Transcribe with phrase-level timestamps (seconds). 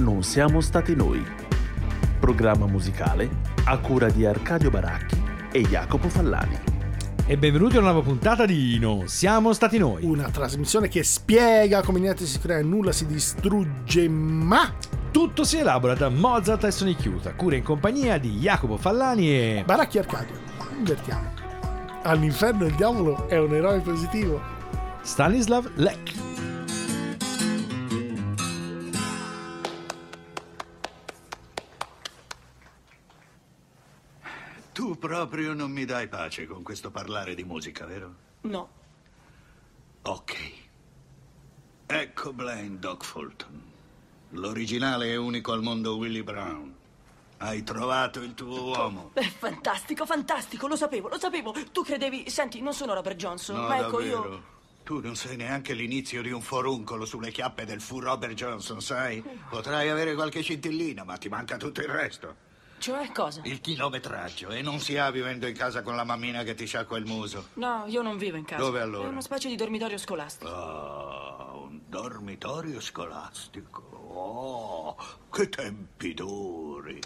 [0.00, 1.22] Non siamo stati noi.
[2.18, 3.28] Programma musicale
[3.64, 6.58] a cura di Arcadio Baracchi e Jacopo Fallani.
[7.26, 10.02] E benvenuti a una nuova puntata di Non siamo stati noi.
[10.02, 14.72] Una trasmissione che spiega come niente si crea e nulla si distrugge, ma
[15.10, 19.62] Tutto si elabora da Mozart e Sonic Youth, cura in compagnia di Jacopo Fallani e...
[19.66, 20.34] Baracchi Arcadio.
[20.78, 21.30] Invertiamo.
[22.04, 24.40] All'inferno il diavolo è un eroe positivo.
[25.02, 26.29] Stanislav Lek.
[35.10, 38.14] Proprio non mi dai pace con questo parlare di musica, vero?
[38.42, 38.68] No,
[40.02, 40.36] Ok.
[41.86, 43.60] Ecco Blind Dog Fulton.
[44.30, 46.72] L'originale e unico al mondo Willie Brown.
[47.38, 49.10] Hai trovato il tuo uomo.
[49.14, 51.52] è fantastico, fantastico, lo sapevo, lo sapevo.
[51.72, 54.28] Tu credevi, senti, non sono Robert Johnson, No, ma ecco davvero.
[54.28, 54.42] io...
[54.84, 59.22] Tu non sei neanche l'inizio di un foruncolo sulle chiappe del fu Robert Johnson, sai?
[59.48, 62.48] Potrai avere qualche scintillina, ma ti manca tutto il resto.
[62.80, 63.42] Cioè, cosa?
[63.44, 64.48] Il chilometraggio.
[64.48, 67.48] E non si ha vivendo in casa con la mammina che ti sciacqua il muso.
[67.54, 68.62] No, io non vivo in casa.
[68.62, 69.06] Dove allora?
[69.06, 70.50] È una specie di dormitorio scolastico.
[70.50, 73.82] Ah, un dormitorio scolastico.
[74.12, 74.96] Oh,
[75.30, 76.98] che tempi duri.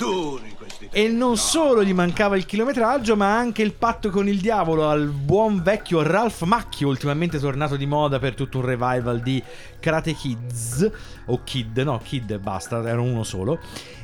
[0.00, 0.96] Duri questi tempi.
[0.96, 5.08] E non solo gli mancava il chilometraggio, ma anche il patto con il diavolo al
[5.08, 9.42] buon vecchio Ralph Macchio, ultimamente tornato di moda per tutto un revival di
[9.78, 10.90] Karate Kids,
[11.26, 13.60] o Kid, no, Kid basta, era uno solo.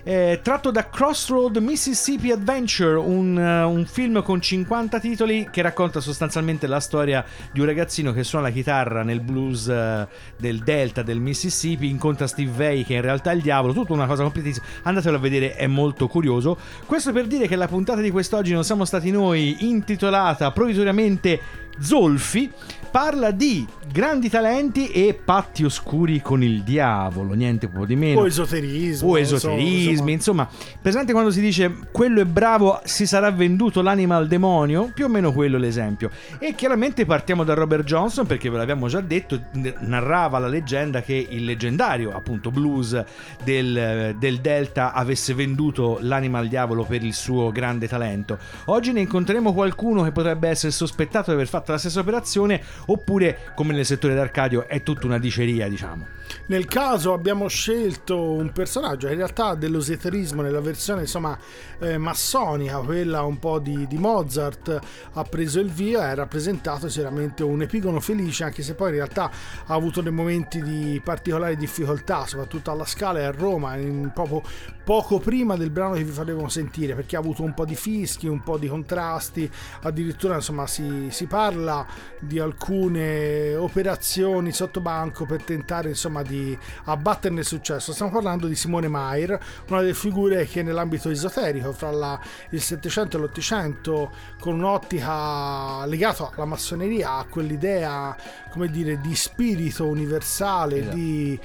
[0.08, 6.00] Eh, tratto da Crossroad Mississippi Adventure, un, eh, un film con 50 titoli che racconta
[6.00, 11.02] sostanzialmente la storia di un ragazzino che suona la chitarra nel blues eh, del Delta
[11.02, 14.64] del Mississippi, incontra Steve Vai che in realtà è il diavolo, tutta una cosa completissima.
[14.82, 16.56] Andatelo a vedere, è molto curioso.
[16.84, 21.40] Questo per dire che la puntata di quest'oggi non siamo stati noi, intitolata provvisoriamente
[21.78, 22.50] Zolfi,
[22.96, 28.26] parla di grandi talenti e patti oscuri con il diavolo, niente po' di meno O
[28.26, 29.10] esoterismo.
[29.10, 30.48] o insomma, esoterismi, insomma,
[30.80, 35.08] presente quando si dice quello è bravo, si sarà venduto l'anima al demonio, più o
[35.08, 36.10] meno quello l'esempio.
[36.38, 39.42] E chiaramente partiamo da Robert Johnson perché ve l'abbiamo già detto,
[39.80, 43.04] narrava la leggenda che il leggendario appunto blues
[43.44, 48.38] del, del Delta avesse venduto l'anima al diavolo per il suo grande talento.
[48.66, 53.52] Oggi ne incontreremo qualcuno che potrebbe essere sospettato di aver fatto la stessa operazione oppure
[53.54, 56.14] come nel settore d'Arcadio è tutta una diceria, diciamo.
[56.46, 61.38] Nel caso abbiamo scelto un personaggio, in realtà dell'esoterismo nella versione insomma
[61.78, 64.78] eh, massonica, quella un po' di, di Mozart
[65.12, 69.30] ha preso il via, è rappresentato sicuramente un epigono felice, anche se poi in realtà
[69.66, 74.42] ha avuto dei momenti di particolari difficoltà, soprattutto alla Scala e a Roma, in proprio
[74.86, 78.28] poco prima del brano che vi faremo sentire, perché ha avuto un po' di fischi,
[78.28, 79.50] un po' di contrasti,
[79.82, 81.84] addirittura insomma si, si parla
[82.20, 87.92] di alcune operazioni sotto banco per tentare insomma di abbatterne il successo.
[87.92, 89.36] Stiamo parlando di Simone Maier,
[89.70, 92.20] una delle figure che nell'ambito esoterico fra la-
[92.50, 94.08] il 700 e l'800
[94.38, 98.16] con un'ottica legata alla massoneria, a quell'idea
[98.50, 100.94] come dire di spirito universale, Esatto.
[100.94, 101.38] di,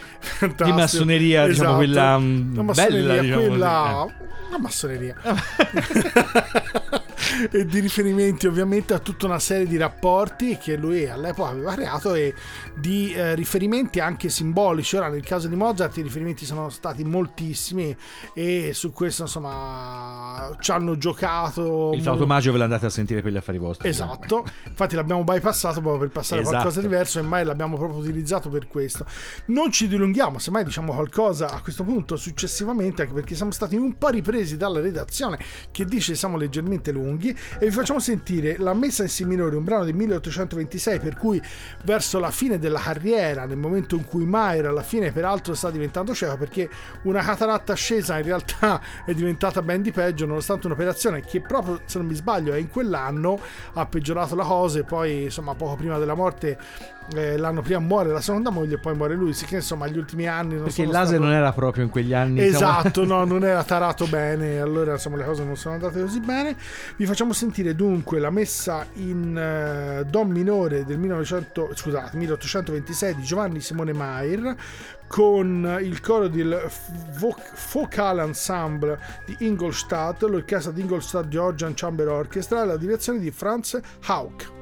[0.64, 3.92] Di massoneria, diciamo, quella, mm, La massoneria, bella, diciamo quella...
[4.18, 5.16] così, La massoneria.
[7.52, 12.14] e di riferimenti ovviamente a tutta una serie di rapporti che lui all'epoca aveva creato
[12.14, 12.34] e
[12.76, 14.96] di eh, riferimenti anche simbolici.
[14.96, 17.96] Ora nel caso di Mozart i riferimenti sono stati moltissimi
[18.34, 21.92] e su questo insomma ci hanno giocato.
[21.94, 23.88] Il flauto magico ve l'andate a sentire per gli affari vostri.
[23.88, 26.58] Esatto, infatti l'abbiamo bypassato proprio per passare a Esatto.
[26.58, 29.06] qualcosa di diverso e mai l'abbiamo proprio utilizzato per questo.
[29.46, 33.98] Non ci dilunghiamo, semmai diciamo qualcosa a questo punto successivamente, anche perché siamo stati un
[33.98, 35.40] po' ripresi dalla redazione
[35.72, 39.64] che dice siamo leggermente lunghi e vi facciamo sentire la messa in si minore, un
[39.64, 41.42] brano del 1826 per cui
[41.84, 46.14] verso la fine della carriera, nel momento in cui Mayer alla fine peraltro sta diventando
[46.14, 46.70] cieco perché
[47.04, 51.98] una cataratta scesa in realtà è diventata ben di peggio nonostante un'operazione che proprio se
[51.98, 53.40] non mi sbaglio è in quell'anno
[53.74, 56.58] ha peggiorato la cosa e poi insomma poco prima della morte
[57.16, 59.98] eh, l'anno prima muore la seconda moglie e poi muore lui, sì che insomma gli
[59.98, 62.42] ultimi anni non Perché il laser stato- non era proprio in quegli anni.
[62.42, 66.20] diciamo- Esatto, no, non era tarato bene, allora insomma le cose non sono andate così
[66.20, 66.56] bene.
[66.96, 73.22] Vi facciamo sentire dunque la messa in eh, Do minore del 1900, scusate, 1826 di
[73.24, 74.56] Giovanni Simone Maier
[75.08, 76.70] con il coro del
[77.18, 77.36] Vo-
[77.74, 83.78] Vocal Ensemble di Ingolstadt, l'orchestra di Ingolstadt Georgian Chamber Orchestra e la direzione di Franz
[84.06, 84.60] Hauck.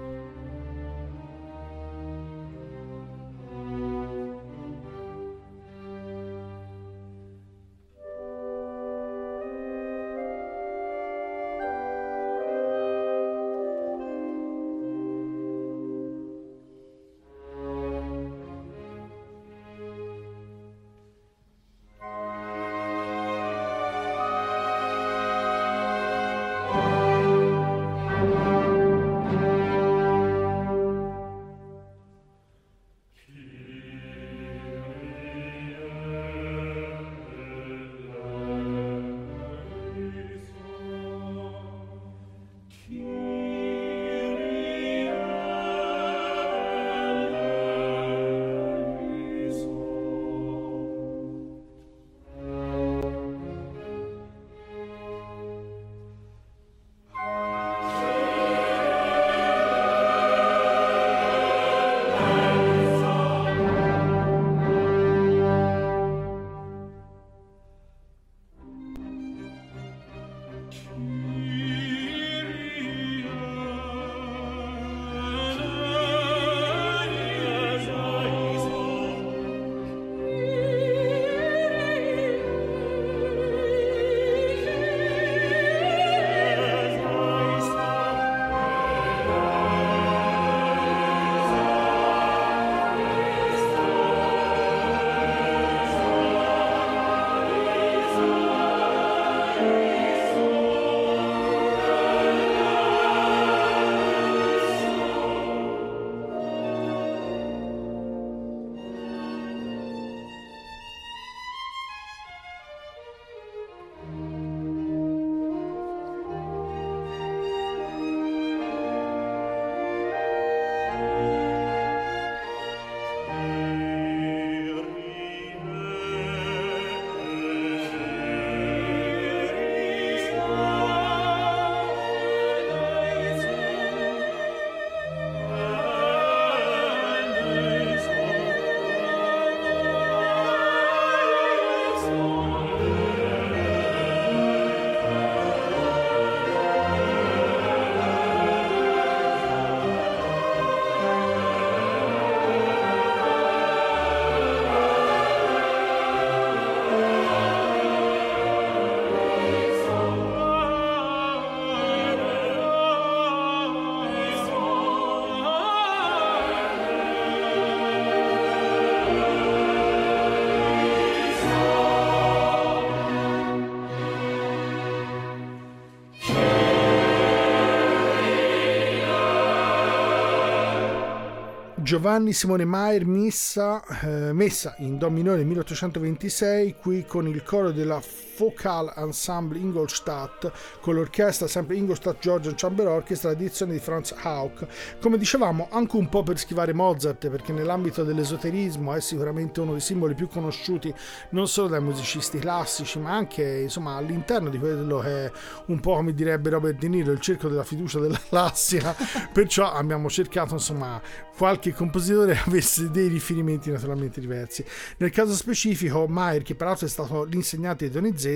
[181.89, 188.00] Giovanni Simone Maier messa, eh, messa in Do minore 1826 qui con il coro della
[188.39, 190.50] Vocal Ensemble Ingolstadt
[190.80, 194.65] con l'orchestra sempre Ingolstadt Georgian Chamber Orchestra edizione di Franz Hauck
[195.01, 199.81] come dicevamo anche un po' per schivare Mozart perché nell'ambito dell'esoterismo è sicuramente uno dei
[199.81, 200.94] simboli più conosciuti
[201.31, 205.31] non solo dai musicisti classici ma anche insomma all'interno di quello che è
[205.65, 208.96] un po' come direbbe Robert De Niro il cerco della fiducia della classica
[209.34, 211.01] perciò abbiamo cercato insomma
[211.39, 214.62] qualche compositore avesse dei riferimenti naturalmente diversi.
[214.98, 218.28] Nel caso specifico, Maier, che peraltro è stato l'insegnante di Donizetti,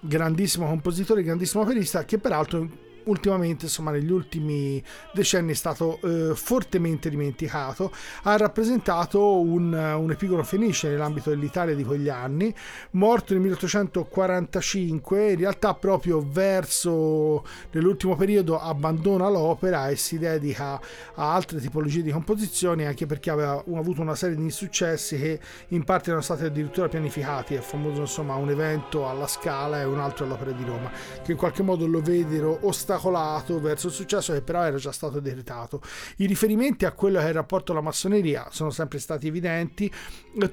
[0.00, 7.10] grandissimo compositore, grandissimo operista, che peraltro ultimamente, insomma, negli ultimi decenni è stato eh, fortemente
[7.10, 7.92] dimenticato.
[8.22, 12.54] Ha rappresentato un, un epigono fenice nell'ambito dell'Italia di quegli anni,
[12.92, 20.80] morto nel 1845, in realtà proprio verso nell'ultimo periodo abbandona l'opera e si dedica
[21.14, 25.84] a altre tipologie di composizioni, anche perché aveva avuto una serie di insuccessi che in
[25.84, 27.54] parte erano stati addirittura pianificati.
[27.54, 30.90] È famoso, insomma, un evento alla Scala e un altro all'Opera di Roma,
[31.22, 34.92] che in qualche modo lo videro ostacolato ostacolato verso il successo che però era già
[34.92, 35.80] stato decretato.
[36.16, 39.90] I riferimenti a quello che è il rapporto alla massoneria sono sempre stati evidenti,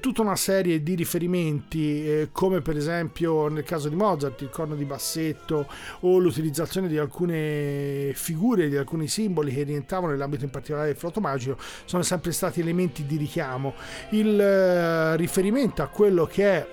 [0.00, 4.74] tutta una serie di riferimenti eh, come per esempio nel caso di Mozart il corno
[4.74, 5.66] di bassetto
[6.00, 11.20] o l'utilizzazione di alcune figure, di alcuni simboli che rientravano nell'ambito in particolare del flauto
[11.20, 13.74] magico sono sempre stati elementi di richiamo.
[14.10, 16.66] Il eh, riferimento a quello che è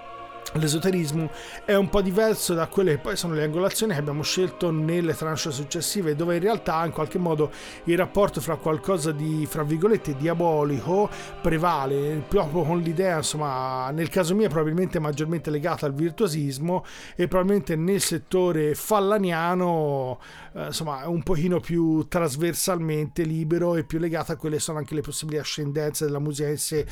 [0.54, 1.30] L'esoterismo
[1.64, 5.14] è un po' diverso da quelle che poi sono le angolazioni che abbiamo scelto nelle
[5.14, 7.52] tranche successive, dove in realtà in qualche modo
[7.84, 11.08] il rapporto fra qualcosa di, fra virgolette, diabolico
[11.40, 17.76] prevale, proprio con l'idea, insomma, nel caso mio probabilmente maggiormente legata al virtuosismo e probabilmente
[17.76, 20.18] nel settore fallaniano,
[20.54, 24.94] eh, insomma, un pochino più trasversalmente libero e più legato a quelle che sono anche
[24.96, 26.86] le possibili ascendenze della musica in sé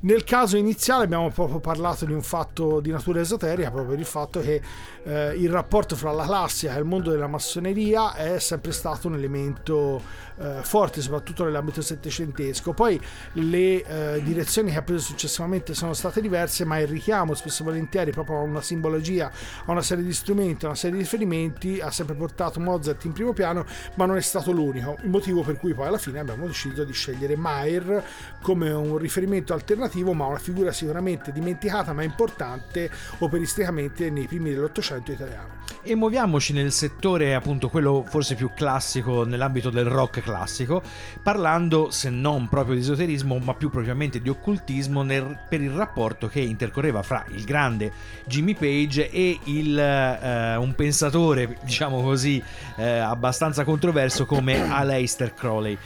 [0.00, 4.40] nel caso iniziale abbiamo proprio parlato di un fatto di natura esoterica, proprio il fatto
[4.40, 4.62] che
[5.02, 9.14] eh, il rapporto fra la classica e il mondo della massoneria è sempre stato un
[9.14, 10.00] elemento
[10.40, 12.72] eh, forte, soprattutto nell'ambito settecentesco.
[12.72, 13.00] Poi
[13.34, 17.66] le eh, direzioni che ha preso successivamente sono state diverse, ma il richiamo spesso e
[17.66, 19.30] volentieri proprio a una simbologia,
[19.66, 23.12] a una serie di strumenti, a una serie di riferimenti ha sempre portato Mozart in
[23.12, 24.96] primo piano, ma non è stato l'unico.
[25.02, 28.04] Il motivo per cui poi alla fine abbiamo deciso di scegliere Mayer
[28.40, 35.12] come un riferimento alternativo ma una figura sicuramente dimenticata ma importante operisticamente nei primi dell'Ottocento
[35.12, 35.58] italiano.
[35.82, 40.82] E muoviamoci nel settore, appunto, quello forse più classico nell'ambito del rock classico,
[41.22, 46.28] parlando se non proprio di esoterismo, ma più propriamente di occultismo nel, per il rapporto
[46.28, 47.92] che intercorreva fra il grande
[48.26, 52.42] Jimmy Page e il, eh, un pensatore, diciamo così,
[52.76, 55.76] eh, abbastanza controverso come Aleister Crowley.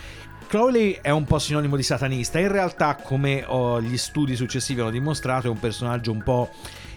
[0.47, 4.91] Crowley è un po' sinonimo di satanista, in realtà come oh, gli studi successivi hanno
[4.91, 6.51] dimostrato è un personaggio un po'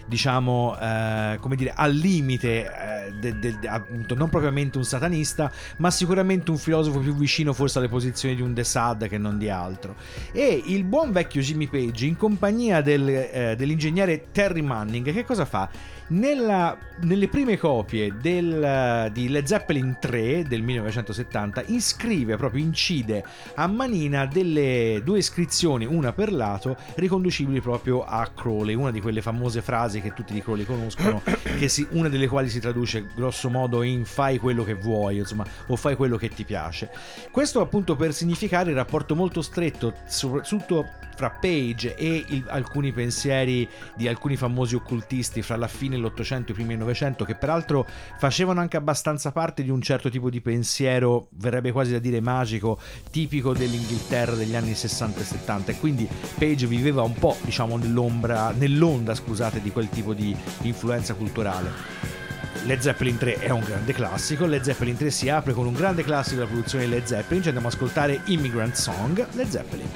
[0.08, 5.90] diciamo, eh, come dire, al limite, eh, de, de, appunto, non propriamente un satanista, ma
[5.90, 9.48] sicuramente un filosofo più vicino forse alle posizioni di un De Sade che non di
[9.48, 9.96] altro.
[10.32, 15.44] E il buon vecchio Jimmy Page, in compagnia del, eh, dell'ingegnere Terry Manning, che cosa
[15.44, 15.68] fa?
[16.10, 23.22] Nella, nelle prime copie del, di Led Zeppelin 3 del 1970 iscrive, proprio incide
[23.54, 29.20] a manina delle due iscrizioni, una per lato, riconducibili proprio a Crowley, una di quelle
[29.20, 31.20] famose frasi che tutti di Crowley conoscono,
[31.66, 35.76] si, una delle quali si traduce grosso modo in fai quello che vuoi, insomma, o
[35.76, 36.90] fai quello che ti piace.
[37.30, 40.86] Questo appunto per significare il rapporto molto stretto, soprattutto
[41.18, 46.52] fra Page e il, alcuni pensieri di alcuni famosi occultisti fra la fine dell'Ottocento e
[46.52, 47.84] i primi del Novecento, che peraltro
[48.18, 52.78] facevano anche abbastanza parte di un certo tipo di pensiero, verrebbe quasi da dire magico,
[53.10, 55.72] tipico dell'Inghilterra degli anni 60 e 70.
[55.72, 61.14] E quindi Page viveva un po', diciamo, nell'ombra, nell'onda, scusate, di quel tipo di influenza
[61.14, 62.27] culturale.
[62.64, 64.46] Led Zeppelin 3 è un grande classico.
[64.46, 67.42] Led Zeppelin 3 si apre con un grande classico della produzione di Led Zeppelin.
[67.42, 69.86] Ci andiamo ad ascoltare Immigrant Song, Led Zeppelin.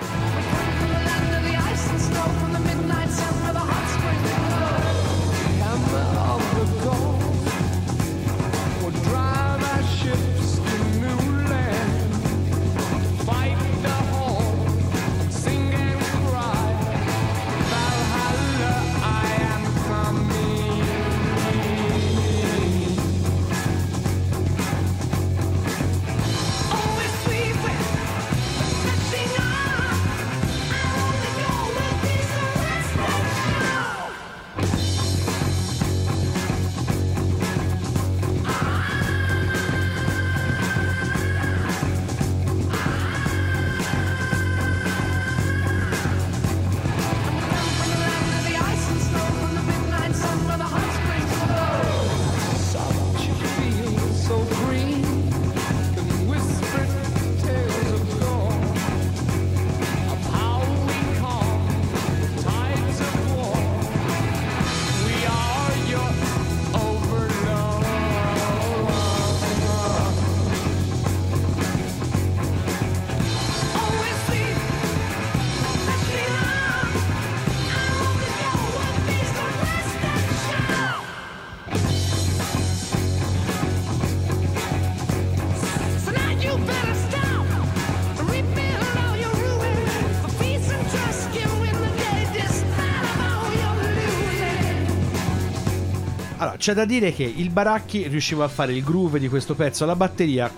[96.62, 99.97] C'è da dire che il Baracchi riusciva a fare il groove di questo pezzo alla
[99.97, 100.49] batteria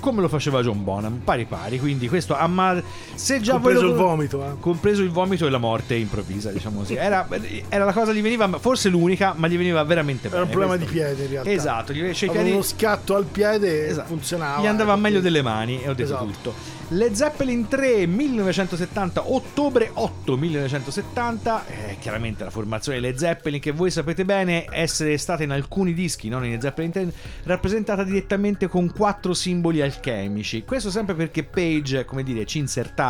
[0.00, 1.78] come lo faceva John Bonham, pari pari.
[1.78, 2.82] Quindi questo amma-
[3.20, 4.58] se già Compreso il vomito, eh.
[4.60, 6.94] compreso il vomito e la morte improvvisa, diciamo così.
[6.94, 7.28] Era,
[7.68, 10.36] era la cosa gli veniva, forse l'unica, ma gli veniva veramente bene.
[10.36, 11.04] Era un problema di questo.
[11.04, 11.50] piede in realtà.
[11.50, 14.08] Esatto, gli cioè, piedi- uno scatto al piede Esatto.
[14.08, 14.62] funzionava.
[14.62, 16.24] Gli andava meglio delle mani e ho detto Esatto.
[16.24, 16.54] tutto.
[16.92, 23.90] Led Zeppelin 3 1970, ottobre 8 1970, eh, chiaramente la formazione Led Zeppelin che voi
[23.92, 27.12] sapete bene essere stata in alcuni dischi, non in Led Zeppelin 3,
[27.44, 30.64] rappresentata direttamente con quattro simboli alchemici.
[30.64, 33.09] Questo sempre perché Page, come dire, ci insertava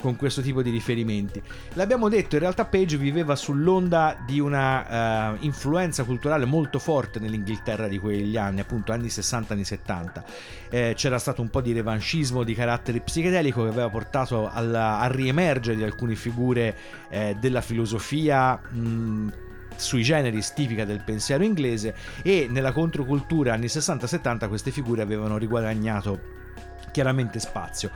[0.00, 1.42] con questo tipo di riferimenti.
[1.74, 7.88] L'abbiamo detto, in realtà Page viveva sull'onda di una eh, influenza culturale molto forte nell'Inghilterra
[7.88, 10.24] di quegli anni, appunto anni 60, anni 70.
[10.70, 15.10] Eh, c'era stato un po' di revanchismo di carattere psichedelico che aveva portato alla- al
[15.10, 16.76] riemergere di alcune figure
[17.10, 18.56] eh, della filosofia.
[18.56, 19.32] mh,
[19.74, 26.20] sui generis tipica del pensiero inglese e nella controcultura anni 60-70 queste figure avevano riguadagnato
[26.90, 27.90] chiaramente spazio.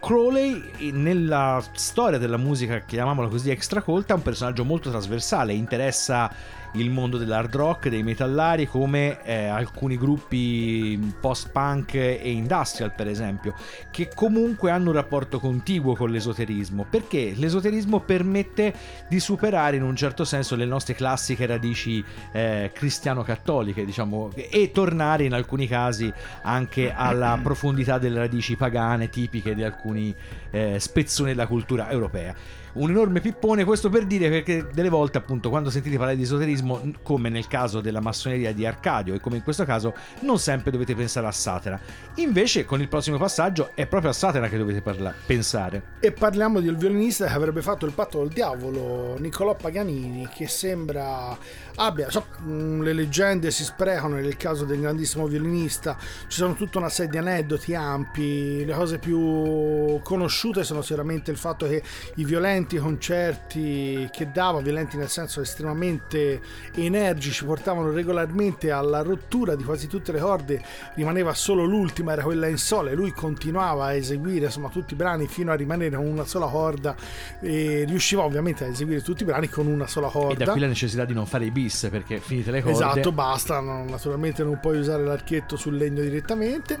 [0.00, 6.30] Crowley nella storia della musica, chiamiamola così, extracolta, è un personaggio molto trasversale, interessa
[6.72, 13.54] il mondo dell'hard rock, dei metallari, come eh, alcuni gruppi post-punk e industrial, per esempio,
[13.90, 18.74] che comunque hanno un rapporto contiguo con l'esoterismo, perché l'esoterismo permette
[19.08, 22.02] di superare in un certo senso le nostre classiche radici
[22.32, 26.12] eh, cristiano-cattoliche, diciamo, e tornare in alcuni casi
[26.42, 30.14] anche alla profondità delle radici pagane tipiche di alcuni
[30.50, 32.60] eh, spezzoni della cultura europea.
[32.74, 36.92] Un enorme pippone, questo per dire perché delle volte, appunto, quando sentite parlare di esoterismo,
[37.02, 40.94] come nel caso della massoneria di Arcadio e come in questo caso, non sempre dovete
[40.94, 41.78] pensare a Satana.
[42.16, 45.82] Invece, con il prossimo passaggio, è proprio a Satana che dovete parla- pensare.
[46.00, 51.36] E parliamo del violinista che avrebbe fatto il patto col diavolo, Niccolò Paganini, che sembra
[51.74, 52.10] abbia.
[52.10, 56.88] so, mh, le leggende si sprecano nel caso del grandissimo violinista, ci sono tutta una
[56.88, 58.64] serie di aneddoti ampi.
[58.64, 61.82] Le cose più conosciute sono sicuramente il fatto che
[62.14, 66.40] i violenti concerti che dava, violenti nel senso estremamente
[66.74, 70.62] energici, portavano regolarmente alla rottura di quasi tutte le corde,
[70.94, 74.96] rimaneva solo l'ultima, era quella in sol, e lui continuava a eseguire insomma tutti i
[74.96, 76.94] brani fino a rimanere con una sola corda
[77.40, 80.44] e riusciva ovviamente a eseguire tutti i brani con una sola E corda.
[80.44, 82.76] da qui la necessità di non fare i bis perché finite le corde.
[82.76, 86.78] Esatto, basta, no, naturalmente non puoi usare l'archetto sul legno direttamente.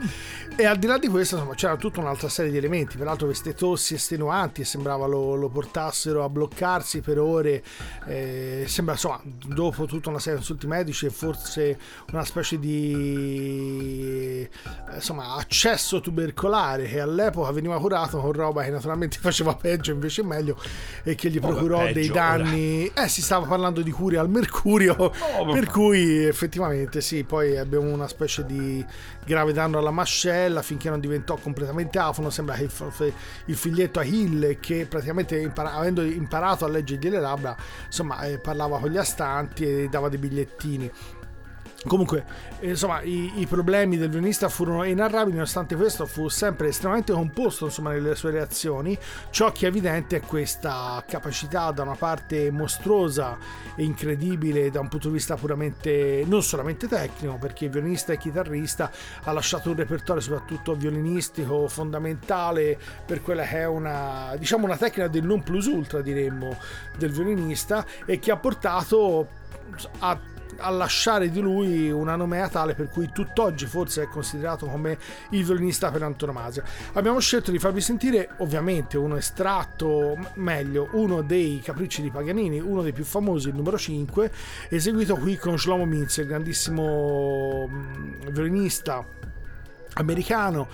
[0.56, 3.54] E al di là di questo, insomma, c'era tutta un'altra serie di elementi, peraltro queste
[3.54, 7.62] tossi estenuanti e sembrava lo, lo portassero a bloccarsi per ore.
[8.06, 11.78] eh, sembra, insomma, dopo tutta una serie di consulti medici e forse
[12.12, 19.16] una specie di eh, insomma, accesso tubercolare che all'epoca veniva curato con roba che naturalmente
[19.20, 20.60] faceva peggio invece meglio
[21.02, 22.86] e che gli procurò dei peggio, danni.
[22.92, 25.52] Eh, si stava parlando di cure al mercurio, vabbè.
[25.52, 28.84] per cui effettivamente sì, poi abbiamo una specie di
[29.24, 32.30] grave danno alla mascella finché non diventò completamente afono.
[32.30, 32.68] Sembra che
[33.46, 38.78] il, figlietto Achille, che praticamente impara- avendo imparato a leggergli le labbra, insomma, eh, parlava
[38.78, 40.90] con gli astanti e dava dei bigliettini.
[41.86, 42.24] Comunque,
[42.60, 47.90] insomma, i, i problemi del violinista furono inarrabili, nonostante questo fu sempre estremamente composto insomma,
[47.90, 48.96] nelle sue reazioni.
[49.30, 53.36] Ciò che è evidente è questa capacità da una parte mostruosa
[53.74, 58.90] e incredibile da un punto di vista puramente non solamente tecnico, perché violinista e chitarrista
[59.24, 65.08] ha lasciato un repertorio soprattutto violinistico fondamentale per quella che è una diciamo una tecnica
[65.08, 66.56] del non plus ultra diremmo
[66.96, 69.28] del violinista e che ha portato
[70.00, 70.18] a
[70.58, 74.98] a lasciare di lui una nomea tale per cui tutt'oggi forse è considerato come
[75.30, 76.62] il violinista per antonomasia.
[76.94, 82.82] Abbiamo scelto di farvi sentire ovviamente uno estratto, meglio, uno dei capricci di Paganini, uno
[82.82, 84.30] dei più famosi, il numero 5,
[84.68, 89.04] eseguito qui con Shlomo Mintz, il grandissimo mm, violinista
[89.94, 90.68] americano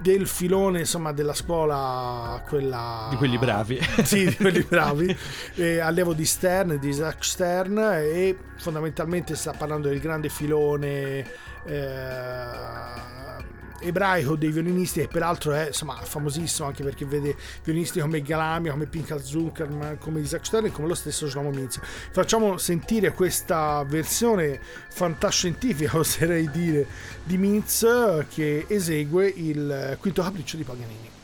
[0.00, 3.78] del filone insomma della scuola quella Di quelli bravi.
[4.04, 5.16] sì di quelli bravi
[5.54, 11.24] eh, allievo di Stern di Isaac Stern e fondamentalmente sta parlando del grande filone
[11.64, 13.24] eh,
[13.80, 18.86] ebraico dei violinisti che peraltro è insomma famosissimo anche perché vede violinisti come Galamia come
[18.86, 24.60] Pinchas Zuckerman come Isaac Stern e come lo stesso Shlomo Mintz facciamo sentire questa versione
[24.88, 26.86] fantascientifica oserei dire
[27.22, 31.15] di Mintz che esegue il quinto capriccio di Paganini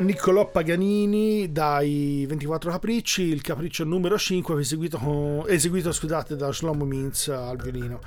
[0.00, 6.86] Niccolò Paganini dai 24 Capricci, il capriccio numero 5 eseguito, con- eseguito scusate, da Shlomo
[6.86, 8.00] Mintz al violino.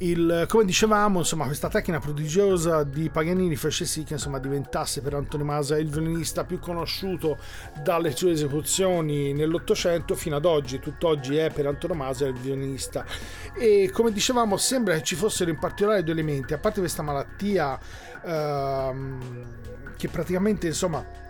[0.00, 5.14] Il- come dicevamo, insomma, questa tecnica prodigiosa di Paganini fece sì che insomma, diventasse per
[5.14, 7.38] antonomasia il violinista più conosciuto
[7.82, 10.78] dalle sue esecuzioni nell'Ottocento fino ad oggi.
[10.78, 13.06] Tutt'oggi è per antonomasia il violinista.
[13.54, 17.78] E come dicevamo, sembra che ci fossero in particolare due elementi, a parte questa malattia
[18.22, 19.46] ehm,
[19.96, 21.26] che praticamente insomma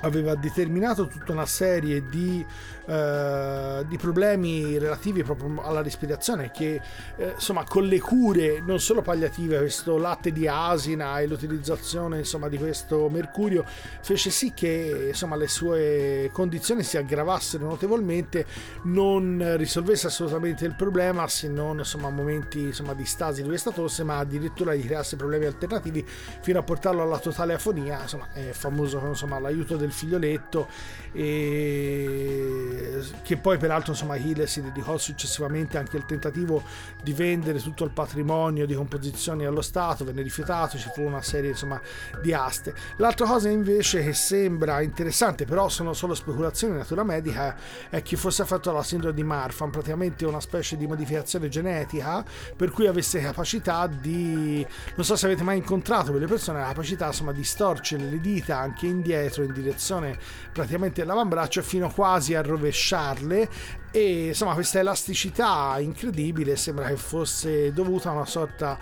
[0.00, 2.44] aveva determinato tutta una serie di,
[2.86, 6.80] eh, di problemi relativi proprio alla respirazione che
[7.16, 12.48] eh, insomma con le cure non solo palliative questo latte di asina e l'utilizzazione insomma
[12.48, 13.64] di questo mercurio
[14.00, 18.46] fece sì che insomma le sue condizioni si aggravassero notevolmente
[18.84, 24.04] non risolvesse assolutamente il problema se non insomma momenti insomma di stasi di questa tosse
[24.04, 26.06] ma addirittura gli creasse problemi alternativi
[26.40, 30.68] fino a portarlo alla totale afonia insomma è famoso insomma l'aiuto del figlioletto
[31.12, 36.62] e che poi peraltro insomma Hill si dedicò successivamente anche al tentativo
[37.02, 41.50] di vendere tutto il patrimonio di composizioni allo Stato venne rifiutato ci fu una serie
[41.50, 41.80] insomma
[42.20, 42.74] di aste.
[42.96, 47.56] L'altra cosa invece che sembra interessante però sono solo speculazioni di natura medica
[47.88, 52.24] è che fosse affetto dalla sindrome di Marfan praticamente una specie di modificazione genetica
[52.56, 57.06] per cui avesse capacità di non so se avete mai incontrato quelle persone la capacità
[57.06, 60.18] insomma di storcere le dita anche indietro in direzione
[60.52, 63.48] praticamente dell'avambraccio fino quasi a rovesciarle
[63.92, 68.78] e insomma questa elasticità incredibile sembra che fosse dovuta a una sorta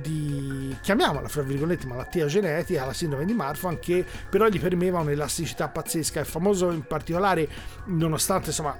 [0.00, 5.68] di chiamiamola fra virgolette malattia genetica la sindrome di Marfan che però gli permetteva un'elasticità
[5.68, 6.20] pazzesca.
[6.20, 7.48] È famoso in particolare
[7.86, 8.78] nonostante insomma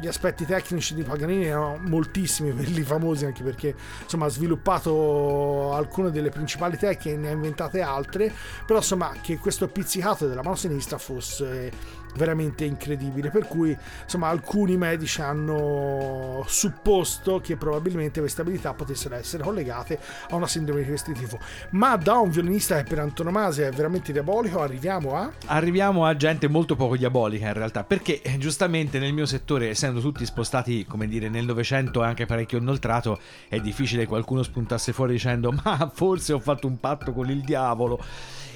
[0.00, 6.10] gli aspetti tecnici di Paganini erano moltissimi quelli famosi anche perché insomma ha sviluppato alcune
[6.10, 8.32] delle principali tecniche e ne ha inventate altre.
[8.66, 13.30] Però insomma che questo pizzicato della mano sinistra fosse veramente incredibile.
[13.30, 19.98] Per cui insomma alcuni medici hanno supposto che probabilmente queste abilità potessero essere collegate
[20.30, 21.38] a una sindrome di questo tipo
[21.70, 26.48] ma da un violinista che per antonomasia è veramente diabolico arriviamo a Arriviamo a gente
[26.48, 31.06] molto poco diabolica in realtà, perché eh, giustamente nel mio settore, essendo tutti spostati, come
[31.06, 36.32] dire, nel Novecento e anche parecchio inoltrato, è difficile qualcuno spuntasse fuori dicendo ma forse
[36.32, 38.02] ho fatto un patto con il diavolo.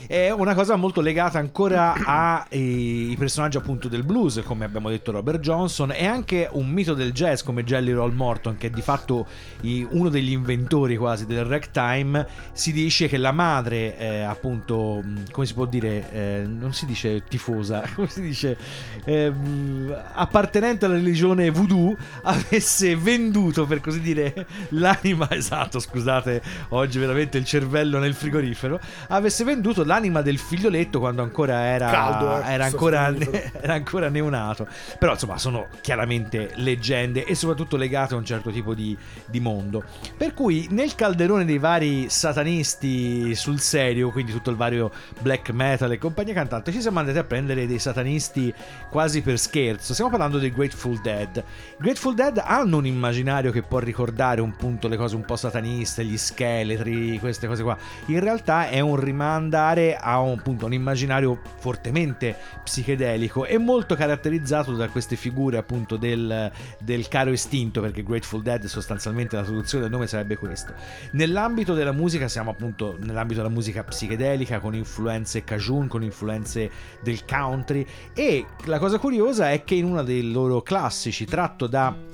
[0.07, 5.41] È una cosa molto legata ancora ai personaggi appunto del blues, come abbiamo detto Robert
[5.41, 9.27] Johnson, e anche un mito del jazz come Jelly Roll Morton, che è di fatto
[9.63, 12.27] uno degli inventori quasi del ragtime.
[12.53, 16.87] Si dice che la madre, eh, appunto, mh, come si può dire, eh, non si
[16.87, 18.57] dice tifosa, come si dice,
[19.05, 27.39] ehm, appartenente alla religione voodoo, avesse venduto, per così dire, l'anima, esatto, scusate, oggi veramente
[27.39, 32.65] il cervello nel frigorifero, avesse venduto l'anima del figlioletto quando ancora era, Caldo, eh, era,
[32.65, 33.13] ancora,
[33.61, 34.69] era ancora neonato.
[34.99, 39.83] Però insomma sono chiaramente leggende e soprattutto legate a un certo tipo di, di mondo.
[40.17, 45.91] Per cui nel calderone dei vari satanisti sul serio, quindi tutto il vario black metal
[45.91, 48.55] e compagnia cantante, ci siamo andati a prendere dei satanisti
[48.91, 49.93] quasi per scherzo.
[49.93, 51.43] Stiamo parlando dei Grateful Dead.
[51.79, 56.05] Grateful Dead hanno un immaginario che può ricordare un punto le cose un po' sataniste,
[56.05, 57.77] gli scheletri, queste cose qua.
[58.07, 64.75] In realtà è un rimandare a un, appunto, un immaginario fortemente psichedelico e molto caratterizzato
[64.75, 69.93] da queste figure appunto del, del caro istinto, perché Grateful Dead sostanzialmente la traduzione del
[69.93, 70.73] nome sarebbe questo.
[71.13, 76.71] Nell'ambito della musica siamo appunto nell'ambito della musica psichedelica con influenze cajun, con influenze
[77.03, 82.10] del country e la cosa curiosa è che in uno dei loro classici tratto da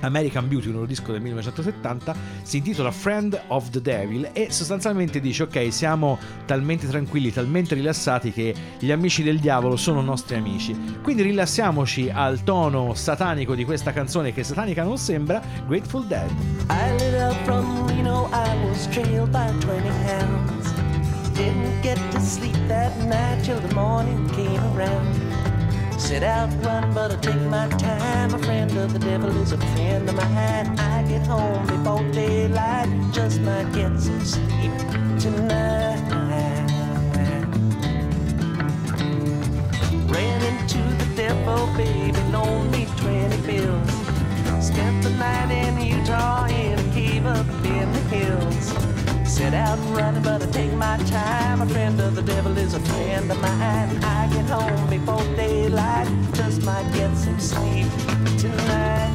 [0.00, 5.20] American Beauty, un loro disco del 1970, si intitola Friend of the Devil e sostanzialmente
[5.20, 10.76] dice ok siamo talmente tranquilli, talmente rilassati che gli amici del diavolo sono nostri amici.
[11.02, 16.30] Quindi rilassiamoci al tono satanico di questa canzone che satanica non sembra, Grateful Dead.
[16.70, 20.72] I lit out from Reno, I was trailed by 20 hounds.
[21.32, 25.27] Didn't get to sleep that night till the morning came around.
[25.98, 28.32] Set out one, but I take my time.
[28.32, 30.78] A friend of the devil is a friend of mine.
[30.78, 34.72] I get home before daylight, just might get some sleep
[35.18, 35.98] tonight.
[40.06, 43.90] Ran into the devil, baby, loaned me 20 bills.
[44.64, 48.97] Spent the night in Utah in a cave up in the hills.
[49.38, 51.62] Set out running, but I take my time.
[51.62, 54.02] A friend of the devil is a friend of mine.
[54.02, 57.86] I get home before daylight, just might get some sleep
[58.36, 59.14] tonight.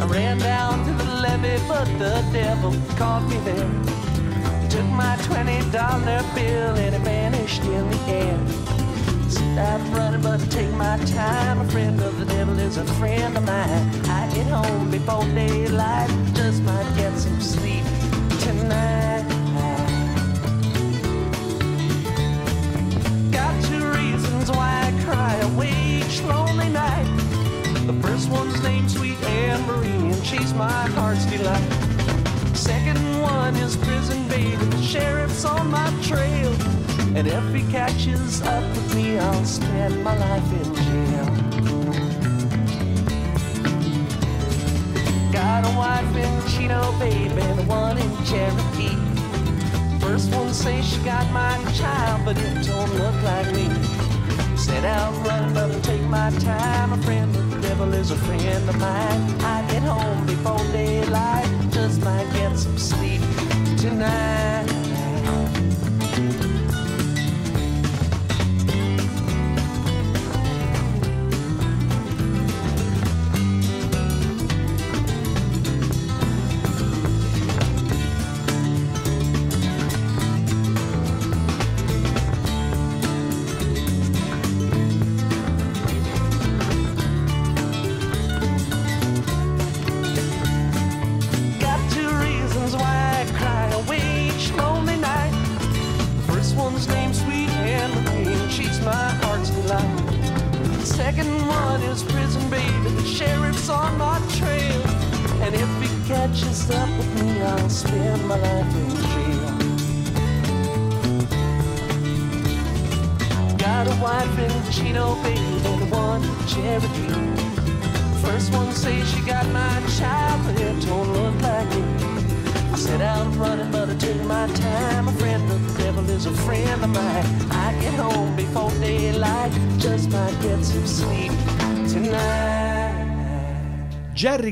[0.00, 4.70] I ran down to the levee, but the devil caught me there.
[4.70, 8.71] Took my twenty dollar bill and it vanished in the air.
[9.38, 11.60] I'm running, but take my time.
[11.60, 13.90] A friend of the devil is a friend of mine.
[14.06, 17.84] I get home before daylight, just might get some sleep
[18.40, 19.24] tonight.
[23.30, 25.32] Got two reasons why I cry
[25.64, 27.06] each lonely night.
[27.86, 31.72] The first one's named Sweet Anne Marie, and she's my heart's delight.
[32.54, 35.51] Second one is prison baby, the sheriff's.
[37.24, 41.26] And if he catches up with me, I'll spend my life in jail.
[45.30, 48.98] Got a wife in Chino, baby, the one in Cherokee.
[50.00, 53.68] First one say she got my child, but it don't look like me.
[54.56, 56.92] Set out running, but I'll take my time.
[56.92, 59.40] A friend of the devil is a friend of mine.
[59.42, 63.20] I get home before daylight, just might get some sleep
[63.78, 64.71] tonight.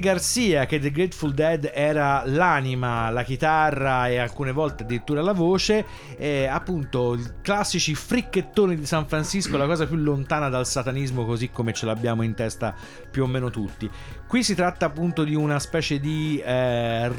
[0.00, 5.86] Garcia, che The Grateful Dead era l'anima, la chitarra e alcune volte addirittura la voce,
[6.16, 11.50] è appunto i classici fricchettoni di San Francisco, la cosa più lontana dal satanismo così
[11.50, 12.74] come ce l'abbiamo in testa
[13.10, 13.88] più o meno tutti.
[14.26, 17.10] Qui si tratta appunto di una specie di, eh,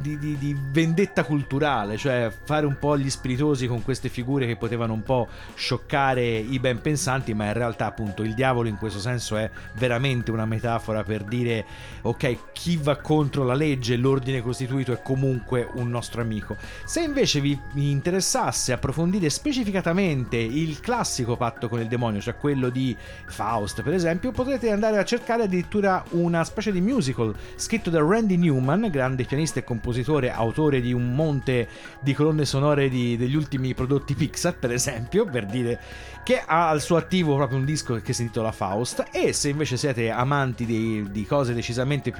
[0.00, 4.56] di- di- di vendetta culturale, cioè fare un po' gli spiritosi con queste figure che
[4.56, 8.98] potevano un po' scioccare i ben pensanti, ma in realtà appunto il diavolo in questo
[9.00, 11.64] senso è veramente una metafora per dire
[12.02, 16.56] ok, chi va contro la legge e l'ordine costituito è comunque un nostro amico.
[16.84, 22.96] Se invece vi, interessasse approfondire specificatamente il classico patto con il demonio, cioè quello di
[23.26, 28.36] Faust per esempio, potrete andare a cercare addirittura una specie di musical scritto da Randy
[28.36, 31.68] Newman, grande pianista e compositore, autore di un monte
[32.00, 35.80] di colonne sonore di- degli ultimi prodotti Pixar per esempio, per dire
[36.28, 39.78] che ha al suo attivo proprio un disco che si intitola Faust e se invece
[39.78, 42.17] siete amanti di, di cose decisamente più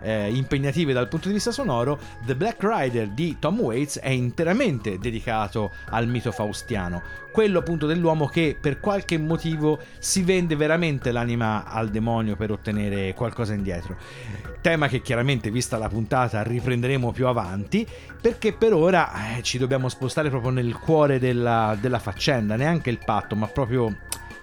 [0.00, 4.98] eh, impegnative dal punto di vista sonoro The Black Rider di Tom Waits è interamente
[4.98, 7.02] dedicato al mito faustiano.
[7.32, 13.14] Quello appunto dell'uomo che per qualche motivo si vende veramente l'anima al demonio per ottenere
[13.14, 13.96] qualcosa indietro.
[14.60, 17.86] Tema che chiaramente vista la puntata riprenderemo più avanti
[18.20, 22.98] perché per ora eh, ci dobbiamo spostare proprio nel cuore della, della faccenda neanche il
[23.04, 23.96] patto ma proprio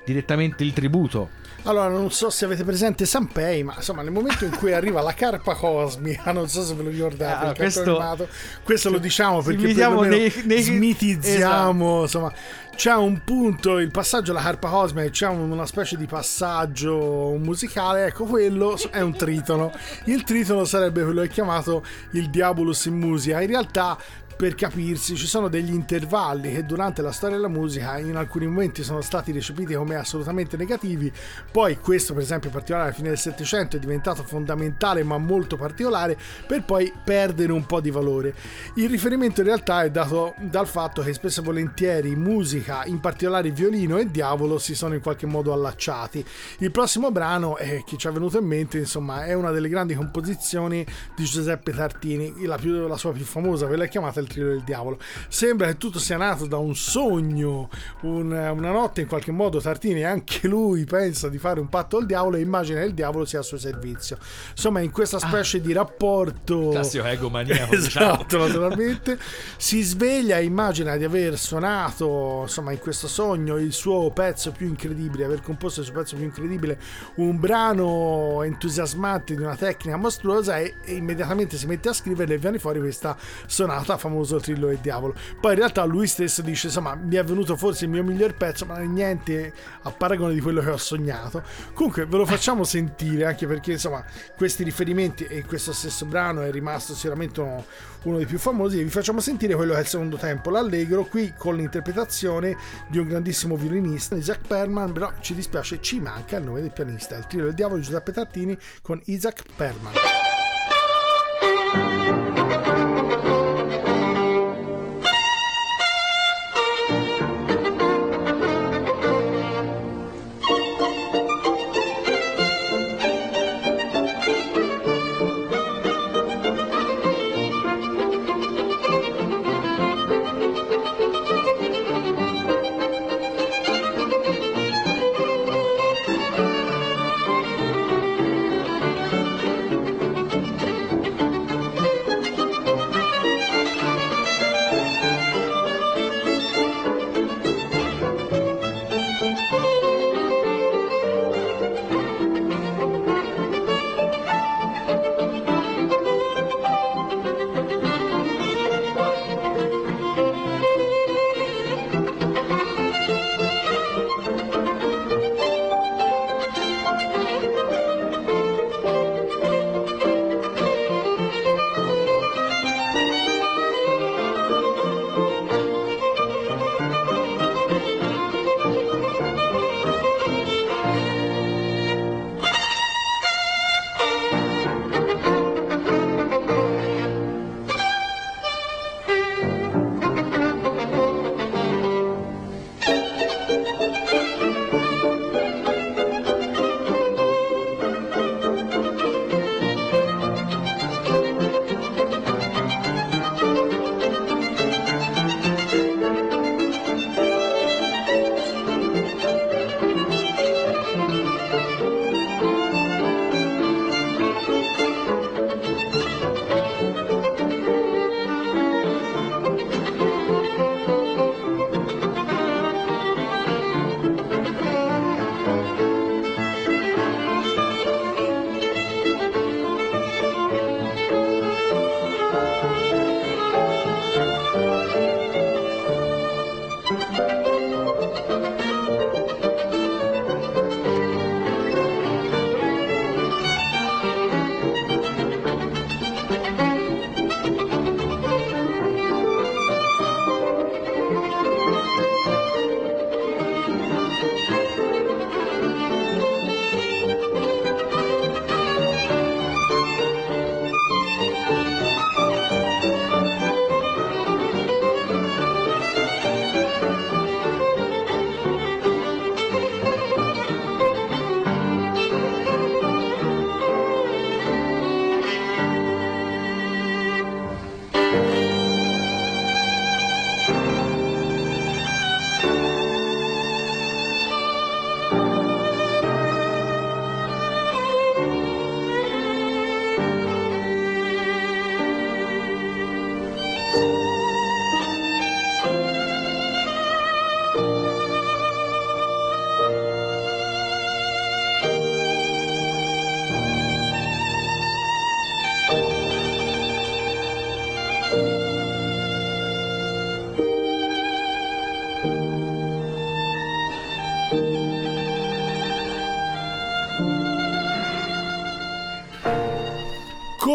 [0.05, 4.56] direttamente il tributo Allora, non so se avete presente Sanpei, ma insomma, nel momento in
[4.56, 8.28] cui arriva la carpa cosmica, non so se ve lo ricordate, Ah, questo- animato,
[8.63, 9.62] questo lo diciamo perché
[10.06, 12.32] nei- nei- smitizziamo, insomma,
[12.75, 18.06] c'è un punto, il passaggio alla carpa cosmica, c'è un- una specie di passaggio musicale,
[18.06, 19.71] ecco quello è un tritono.
[20.04, 23.41] Il tritono sarebbe quello che è chiamato il Diabolus in musica.
[23.41, 23.97] In realtà
[24.35, 28.83] per capirsi, ci sono degli intervalli che durante la storia della musica in alcuni momenti
[28.83, 31.11] sono stati recepiti come assolutamente negativi,
[31.51, 35.55] poi questo per esempio in particolare alla fine del Settecento è diventato fondamentale ma molto
[35.55, 38.33] particolare per poi perdere un po' di valore.
[38.75, 43.51] Il riferimento in realtà è dato dal fatto che spesso e volentieri musica, in particolare
[43.51, 46.25] violino e diavolo si sono in qualche modo allacciati.
[46.59, 49.93] Il prossimo brano, eh, che ci è venuto in mente, insomma, è una delle grandi
[49.93, 54.61] composizioni di Giuseppe Tartini, la, più- la sua più famosa, quella chiamata Il Trio del
[54.63, 54.97] Diavolo.
[55.27, 57.69] Sembra che tutto sia nato da un sogno,
[58.01, 62.05] un- una notte in qualche modo Tartini anche lui pensa di fare un patto al
[62.05, 64.17] diavolo e immagina che il diavolo sia a suo servizio.
[64.51, 66.69] Insomma, in questa specie di rapporto...
[66.69, 68.13] classico egomaniaco diciamo.
[68.13, 69.17] Esatto, naturalmente.
[69.57, 74.67] Si sveglia e immagina di aver suonato, insomma, in questo sogno il suo pezzo più
[74.67, 76.79] incredibile, aver composto il suo pezzo più incredibile,
[77.15, 82.38] un brano entusiasmante di una tecnica mostruosa e, e immediatamente si mette a scrivere e
[82.38, 85.13] viene fuori questa sonata famosissima famoso Trillo del Diavolo.
[85.39, 88.65] Poi in realtà lui stesso dice, insomma, mi è venuto forse il mio miglior pezzo,
[88.65, 91.43] ma niente a paragone di quello che ho sognato.
[91.73, 94.04] Comunque ve lo facciamo sentire, anche perché insomma
[94.38, 97.65] questi riferimenti e questo stesso brano è rimasto sicuramente uno,
[98.04, 98.80] uno dei più famosi.
[98.80, 102.56] E vi facciamo sentire quello che è il secondo tempo, l'allegro, qui con l'interpretazione
[102.88, 107.17] di un grandissimo violinista, Isaac Perman, però ci dispiace, ci manca il nome del pianista,
[107.17, 109.93] il Trillo del Diavolo di Giuseppe Tartini con Isaac Perman.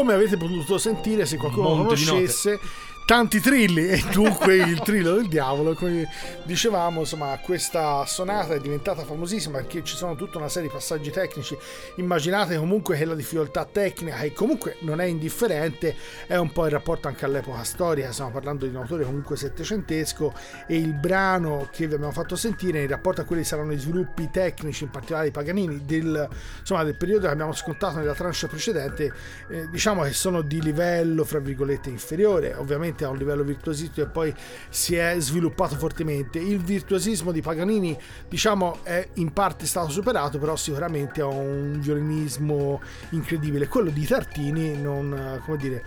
[0.01, 2.59] Come avete potuto sentire, se qualcuno lo Monte di conoscesse,
[3.11, 5.75] tanti trilli e dunque il trillo del diavolo.
[5.75, 6.09] Come
[6.45, 11.11] dicevamo, insomma, questa sonata è diventata famosissima perché ci sono tutta una serie di passaggi
[11.11, 11.59] tecnici.
[11.97, 15.97] Immaginate comunque che la difficoltà tecnica, che comunque non è indifferente,
[16.29, 18.13] è un po' il rapporto anche all'epoca storica.
[18.13, 20.33] Stiamo parlando di un autore comunque settecentesco
[20.69, 23.81] e il brano che vi abbiamo fatto sentire in rapporto a quelli che saranno gli
[23.81, 26.29] sviluppi tecnici, in particolare di Paganini, del,
[26.61, 29.13] insomma, del periodo che abbiamo scontato nella tranche precedente,
[29.49, 32.55] eh, diciamo che sono di livello, fra virgolette, inferiore.
[32.55, 34.35] Ovviamente a un livello virtuosistico e poi
[34.69, 36.39] si è sviluppato fortemente.
[36.39, 37.99] Il virtuosismo di Paganini,
[38.29, 42.81] diciamo, è in parte stato superato, però sicuramente ha un violinismo
[43.11, 43.69] incredibile.
[43.69, 45.85] Quello di Tartini non, come dire,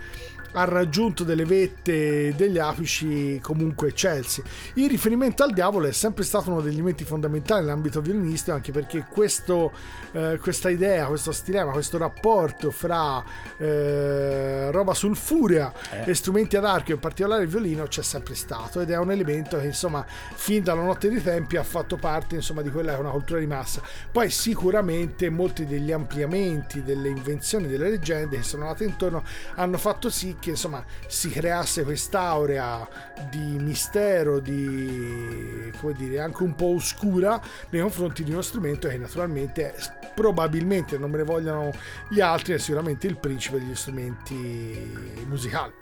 [0.54, 4.42] ha raggiunto delle vette degli apici comunque eccelsi.
[4.74, 9.06] Il riferimento al diavolo è sempre stato uno degli elementi fondamentali nell'ambito violinistico, anche perché
[9.10, 9.72] questo,
[10.12, 13.22] eh, questa idea, questo stilema, questo rapporto fra
[13.58, 16.10] eh, roba sulfurea Eh.
[16.10, 19.58] e strumenti ad arco, in particolare il violino, c'è sempre stato ed è un elemento
[19.58, 23.00] che insomma fin dalla notte dei tempi ha fatto parte insomma di quella che è
[23.00, 23.82] una cultura di massa.
[24.10, 29.22] Poi sicuramente molti degli ampliamenti, delle invenzioni, delle leggende che sono nate intorno
[29.56, 32.86] hanno fatto sì che insomma si creasse quest'aurea
[33.30, 37.40] di mistero, di come dire, anche un po' oscura
[37.70, 39.74] nei confronti di uno strumento che naturalmente
[40.14, 41.72] probabilmente non me ne vogliono
[42.10, 45.72] gli altri, è sicuramente il principe degli strumenti musicali.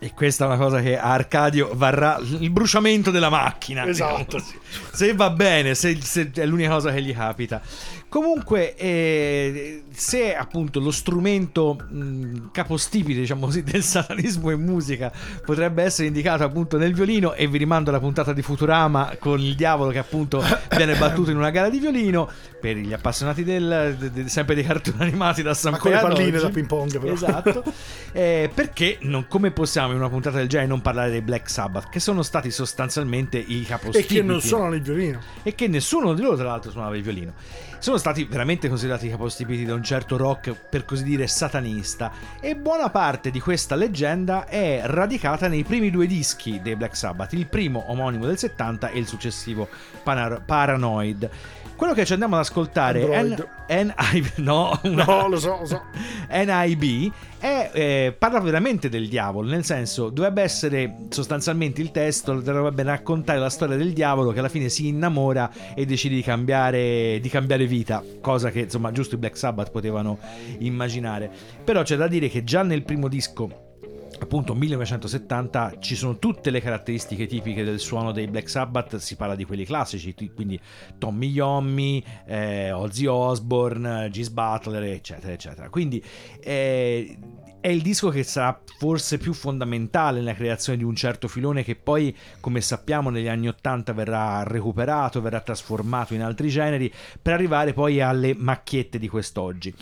[0.00, 3.84] E questa è una cosa che a Arcadio varrà il bruciamento della macchina.
[3.84, 4.36] Esatto.
[4.36, 4.60] diciamo.
[4.92, 7.60] Se va bene, se, se è l'unica cosa che gli capita.
[8.08, 15.12] Comunque, eh, se appunto lo strumento mh, capostipite, diciamo così, del satanismo in musica
[15.44, 19.54] potrebbe essere indicato appunto nel violino, e vi rimando alla puntata di Futurama con il
[19.54, 20.42] diavolo che appunto
[20.74, 24.64] viene battuto in una gara di violino, per gli appassionati del, de- de- sempre dei
[24.64, 27.12] cartoni animati da San con le palline da ping pong, però.
[27.12, 27.62] Esatto.
[28.12, 31.90] Eh, perché non- come possiamo in una puntata del genere non parlare dei Black Sabbath,
[31.90, 35.20] che sono stati sostanzialmente i E capostipiti che non suonano il violino.
[35.42, 37.34] e che nessuno di loro tra l'altro suonava il violino.
[37.80, 42.10] Sono stati veramente considerati capostipiti da un certo rock, per così dire, satanista
[42.40, 47.34] e buona parte di questa leggenda è radicata nei primi due dischi dei Black Sabbath,
[47.34, 49.68] il primo omonimo del 70 e il successivo
[50.02, 51.30] Paranoid.
[51.78, 53.48] Quello che ci andiamo ad ascoltare Android.
[53.68, 55.80] è NIB, no, una- No, lo so, lo so.
[56.28, 62.82] NIB è, eh, parla veramente del diavolo, nel senso dovrebbe essere sostanzialmente il testo, dovrebbe
[62.82, 67.28] raccontare la storia del diavolo che alla fine si innamora e decide di cambiare, di
[67.28, 70.18] cambiare vita, cosa che insomma giusto i Black Sabbath potevano
[70.58, 71.30] immaginare.
[71.62, 73.66] Però c'è da dire che già nel primo disco
[74.20, 79.34] appunto 1970 ci sono tutte le caratteristiche tipiche del suono dei Black Sabbath si parla
[79.34, 80.60] di quelli classici quindi
[80.98, 85.68] Tommy Yommi eh, Ozzy Osbourne Gis Butler eccetera eccetera.
[85.68, 86.02] Quindi
[86.40, 87.18] eh,
[87.60, 91.74] è il disco che sarà forse più fondamentale nella creazione di un certo filone che
[91.74, 97.72] poi come sappiamo negli anni 80 verrà recuperato verrà trasformato in altri generi per arrivare
[97.72, 99.74] poi alle macchiette di quest'oggi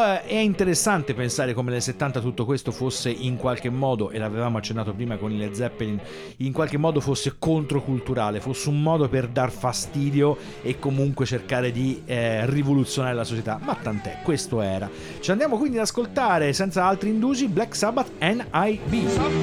[0.00, 4.58] eh, è interessante pensare come nel 70 tutto questo fosse in qualche modo, e l'avevamo
[4.58, 6.00] accennato prima con i Led Zeppelin,
[6.38, 12.02] in qualche modo fosse controculturale, fosse un modo per dar fastidio e comunque cercare di
[12.06, 13.58] eh, rivoluzionare la società.
[13.62, 14.88] Ma tant'è, questo era.
[15.20, 19.08] Ci andiamo quindi ad ascoltare senza altri indugi Black Sabbath NIB.
[19.08, 19.42] Some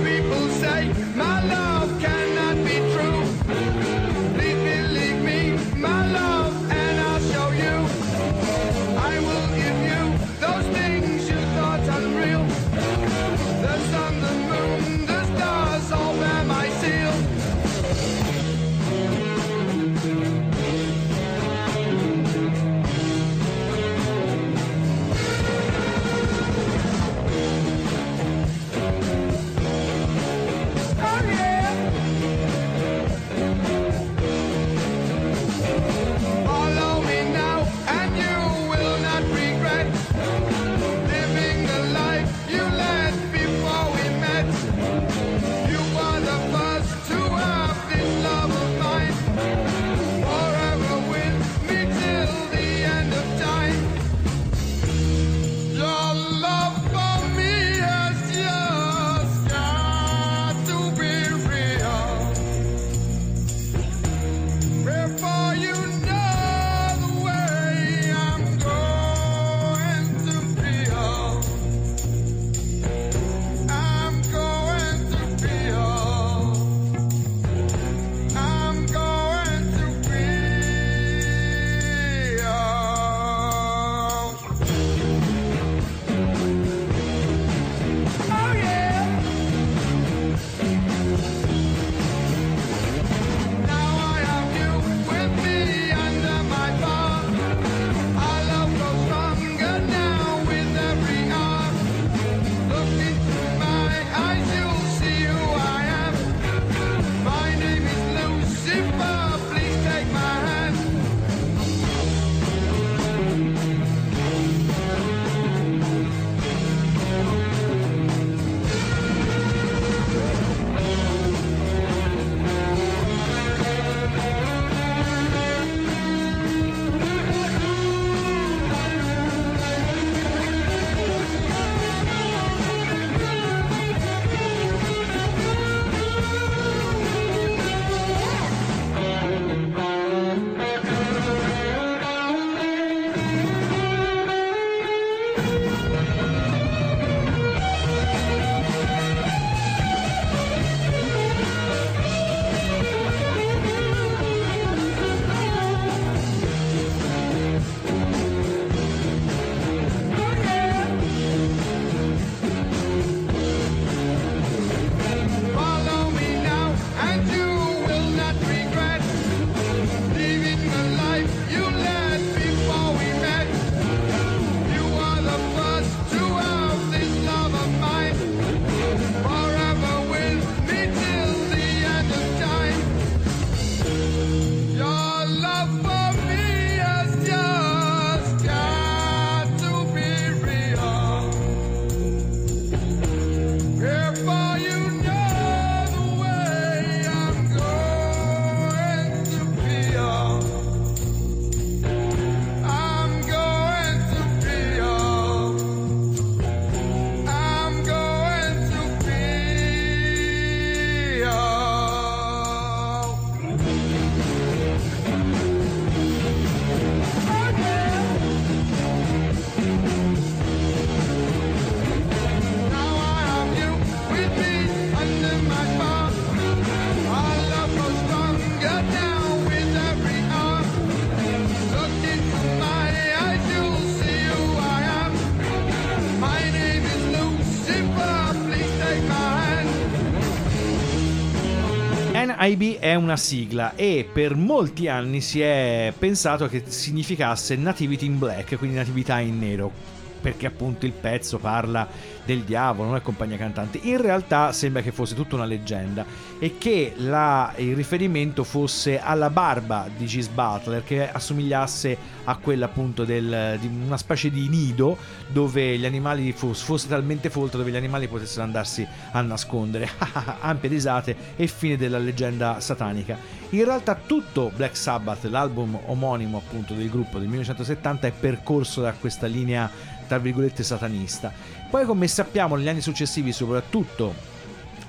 [242.49, 248.17] NIB è una sigla e per molti anni si è pensato che significasse Nativity in
[248.17, 249.71] Black, quindi natività in nero
[250.19, 251.87] perché appunto il pezzo parla
[252.29, 253.79] del diavolo, non è compagnia cantante.
[253.81, 256.05] In realtà sembra che fosse tutta una leggenda
[256.37, 262.65] e che la- il riferimento fosse alla barba di Gis Butler, che assomigliasse a quella
[262.65, 264.95] appunto del- di una specie di nido
[265.27, 269.89] dove gli animali fosse, fosse talmente folto dove gli animali potessero andarsi a nascondere.
[270.41, 273.17] Ampie risate e fine della leggenda satanica.
[273.51, 278.93] In realtà tutto Black Sabbath, l'album omonimo appunto del gruppo del 1970, è percorso da
[278.93, 281.31] questa linea tra virgolette satanista.
[281.69, 284.13] Poi come sappiamo negli anni successivi soprattutto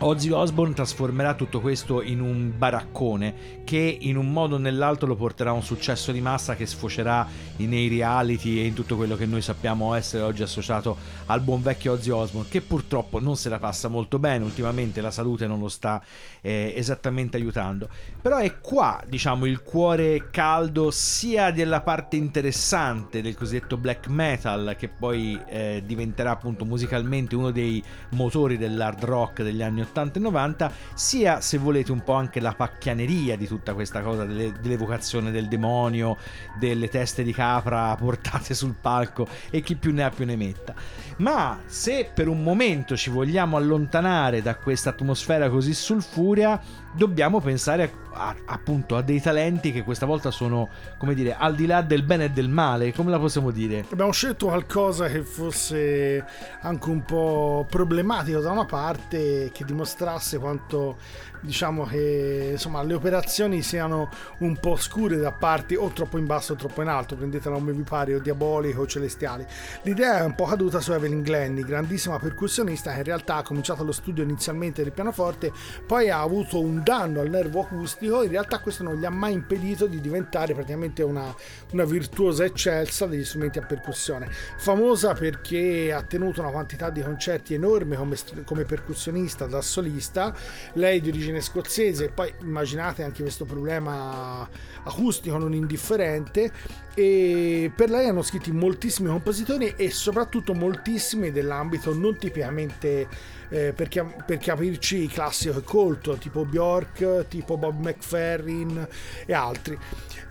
[0.02, 5.14] Ozzy Osbourne trasformerà tutto questo in un baraccone che in un modo o nell'altro lo
[5.14, 9.26] porterà a un successo di massa che sfocerà nei reality e in tutto quello che
[9.26, 10.96] noi sappiamo essere oggi associato
[11.26, 14.42] al buon vecchio Ozzy Osbourne che purtroppo non se la passa molto bene.
[14.42, 16.02] Ultimamente la salute non lo sta
[16.40, 17.86] eh, esattamente aiutando.
[18.22, 24.76] Però è qua diciamo il cuore caldo sia della parte interessante del cosiddetto black metal
[24.78, 30.18] che poi eh, diventerà appunto musicalmente uno dei motori dell'hard rock degli anni 80 e
[30.20, 35.30] 90 sia se volete un po' anche la pacchianeria di tutta questa cosa delle- dell'evocazione
[35.30, 36.16] del demonio
[36.58, 40.74] delle teste di capra portate sul palco e chi più ne ha più ne metta.
[41.18, 47.92] Ma se per un momento ci vogliamo allontanare da questa atmosfera così sulfurea dobbiamo pensare
[48.12, 50.68] a- appunto a dei talenti che questa volta sono
[50.98, 53.84] come dire al di là del bene e del male come la possiamo dire?
[53.90, 56.24] Abbiamo scelto qualcosa che fosse
[56.62, 60.96] anche un po' problematico da una parte, che dimostrasse quanto
[61.40, 66.52] diciamo che insomma le operazioni siano un po' scure da parti o troppo in basso
[66.52, 69.44] o troppo in alto, prendetela come vi pare, o diabolico o celestiali.
[69.82, 73.84] L'idea è un po' caduta su Evelyn Glennie, grandissima percussionista che in realtà ha cominciato
[73.84, 75.52] lo studio inizialmente del pianoforte,
[75.86, 79.32] poi ha avuto un danno al nervo acustico, in realtà questo non gli ha mai
[79.32, 81.34] impedito di diventare praticamente una,
[81.72, 84.28] una virtuosa eccelsa degli strumenti a percussione.
[84.30, 90.34] Famosa perché ha tenuto una quantità di concerti enorme come, come percussionista da solista,
[90.74, 94.48] lei di origine scozzese, poi immaginate anche questo problema
[94.82, 96.50] acustico non indifferente
[96.94, 103.06] e per lei hanno scritti moltissimi compositori e soprattutto moltissimi dell'ambito non tipicamente
[103.50, 108.86] eh, per, chia- per capirci classico e colto tipo Bjork, tipo Bob McFerrin
[109.26, 109.78] e altri.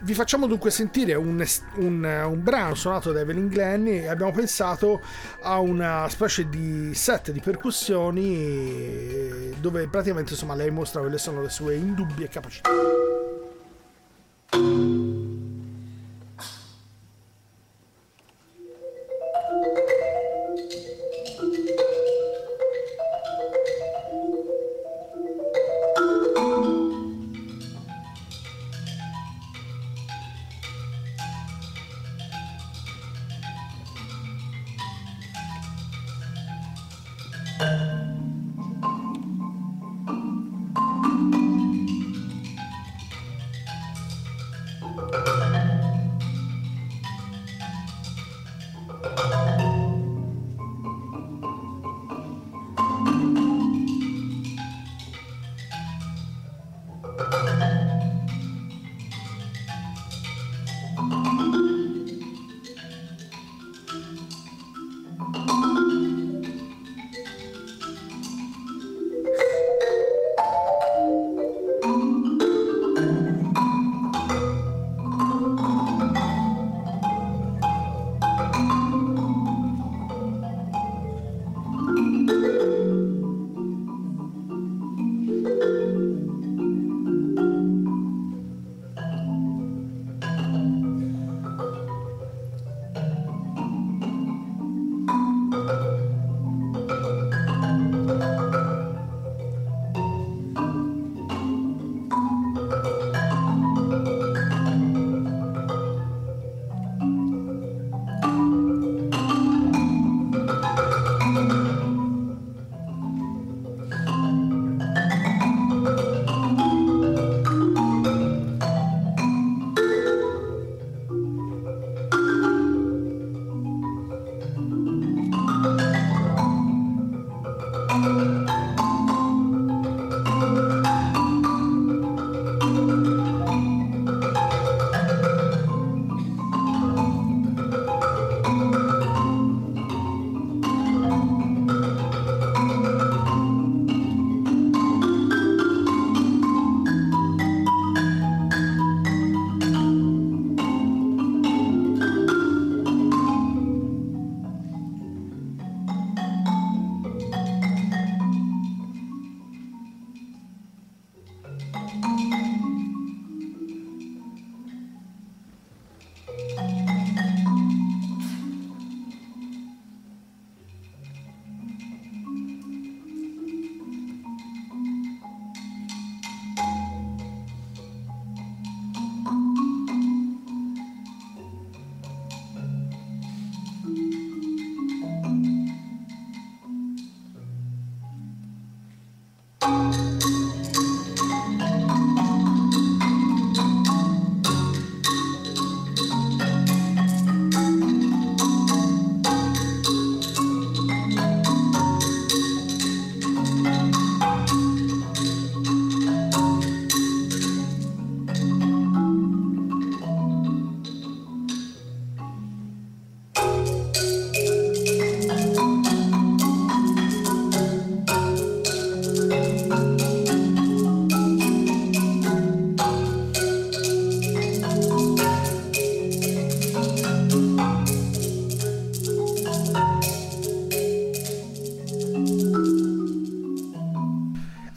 [0.01, 1.45] Vi facciamo dunque sentire un,
[1.75, 5.01] un- un brano suonato da Evelyn Glennie e abbiamo pensato
[5.41, 11.41] a una specie di set di percussioni eh, dove praticamente insomma lei mostra quelle sono
[11.41, 12.69] le sue indubbie capacità.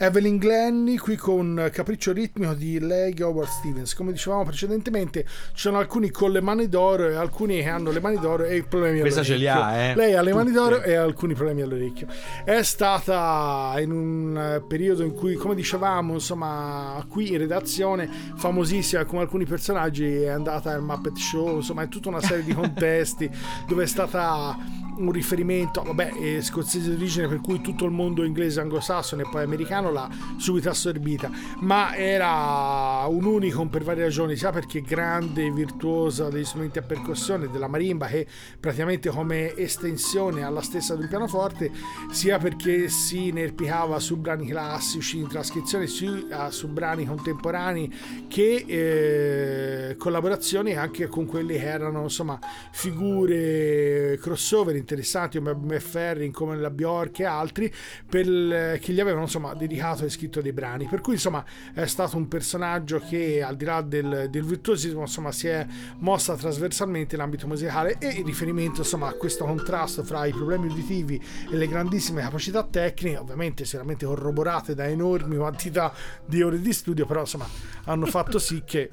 [0.03, 3.93] Evelyn Glennie qui con Capriccio ritmico di lei Howard Stevens.
[3.95, 8.01] Come dicevamo precedentemente, ci sono alcuni con le mani d'oro e alcuni che hanno le
[8.01, 9.79] mani d'oro e problemi Questa ce li all'orecchio.
[9.79, 9.95] ha, eh.
[9.95, 12.07] Lei ha le mani d'oro e alcuni problemi all'orecchio.
[12.43, 19.05] È stata in un eh, periodo in cui, come dicevamo, insomma, qui in redazione, famosissima
[19.05, 23.31] come alcuni personaggi, è andata al Muppet Show, insomma, è tutta una serie di contesti
[23.65, 28.23] dove è stata un riferimento, vabbè, è scozzese di origine, per cui tutto il mondo
[28.23, 31.29] inglese anglosassone e poi americano l'ha subito assorbita,
[31.59, 37.49] ma era un unicum per varie ragioni, sia perché grande virtuosa degli strumenti a percussione
[37.49, 38.27] della marimba che
[38.59, 41.71] praticamente come estensione alla stessa del pianoforte,
[42.11, 47.91] sia perché si inerpicava su brani classici in trascrizione, sia su brani contemporanei
[48.27, 52.39] che eh, collaborazioni anche con quelli che erano insomma
[52.71, 57.73] figure crossover interessanti come Matt Ferrin, come la Bjork e altri
[58.07, 60.87] per, che gli avevano insomma dedicato e scritto dei brani.
[60.87, 65.31] Per cui insomma è stato un personaggio che al di là del, del virtuosismo insomma
[65.31, 65.65] si è
[65.99, 71.21] mossa trasversalmente in musicale e in riferimento insomma a questo contrasto fra i problemi uditivi
[71.49, 75.93] e le grandissime capacità tecniche ovviamente sicuramente corroborate da enormi quantità
[76.25, 77.47] di ore di studio però insomma
[77.85, 78.89] hanno fatto sì che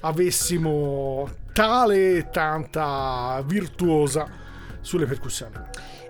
[0.00, 4.44] avessimo tale e tanta virtuosa
[4.86, 5.52] sulle percussioni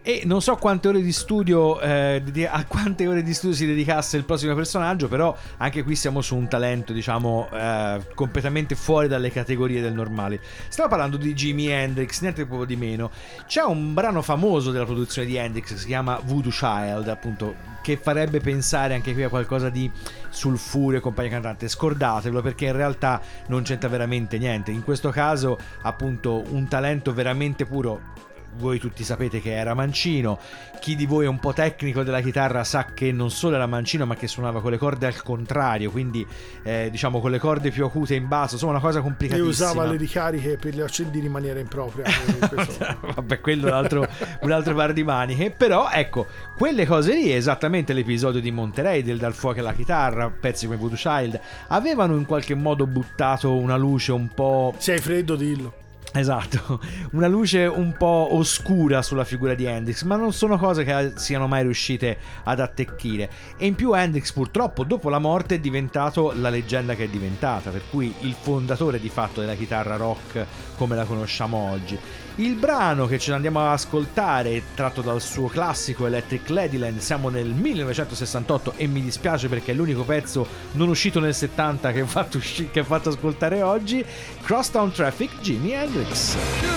[0.02, 4.18] E non so quante ore di studio, eh, a quante ore di studio si dedicasse
[4.18, 9.32] il prossimo personaggio, però anche qui siamo su un talento, diciamo, eh, completamente fuori dalle
[9.32, 10.40] categorie del normale.
[10.68, 13.10] Stiamo parlando di Jimi Hendrix, niente proprio di meno.
[13.46, 18.40] C'è un brano famoso della produzione di Hendrix si chiama Voodoo Child, appunto, che farebbe
[18.40, 19.90] pensare anche qui a qualcosa di
[20.28, 21.66] sulfurio e compagnia cantante.
[21.66, 24.70] Scordatevelo perché in realtà non c'entra veramente niente.
[24.70, 28.24] In questo caso, appunto, un talento veramente puro
[28.56, 30.38] voi tutti sapete che era mancino.
[30.80, 34.06] Chi di voi è un po' tecnico della chitarra sa che non solo era mancino,
[34.06, 36.26] ma che suonava con le corde al contrario, quindi
[36.62, 39.50] eh, diciamo con le corde più acute in basso, insomma una cosa e complicatissima.
[39.50, 44.06] usava le ricariche per gli accendini in maniera impropria Eh, Vabbè, quello è un altro,
[44.42, 45.50] un altro par di maniche.
[45.50, 46.26] Però ecco,
[46.56, 50.96] quelle cose lì, esattamente l'episodio di Monterey del Dal fuoco alla chitarra, pezzi come Voodoo
[50.96, 54.74] Child, avevano in qualche modo buttato una luce un po'.
[54.78, 56.80] se hai freddo dillo Esatto,
[57.12, 61.46] una luce un po' oscura sulla figura di Hendrix, ma non sono cose che siano
[61.46, 63.30] mai riuscite ad attecchire.
[63.58, 67.70] E in più Hendrix purtroppo dopo la morte è diventato la leggenda che è diventata,
[67.70, 70.46] per cui il fondatore di fatto della chitarra rock
[70.76, 71.98] come la conosciamo oggi.
[72.38, 77.30] Il brano che ce ne andiamo ad ascoltare tratto dal suo classico Electric Ladyland, siamo
[77.30, 82.06] nel 1968 e mi dispiace perché è l'unico pezzo non uscito nel 70 che ho
[82.06, 84.04] fatto, usci- che ho fatto ascoltare oggi,
[84.42, 86.36] Crosstown Traffic, Jimi Hendrix.
[86.60, 86.76] You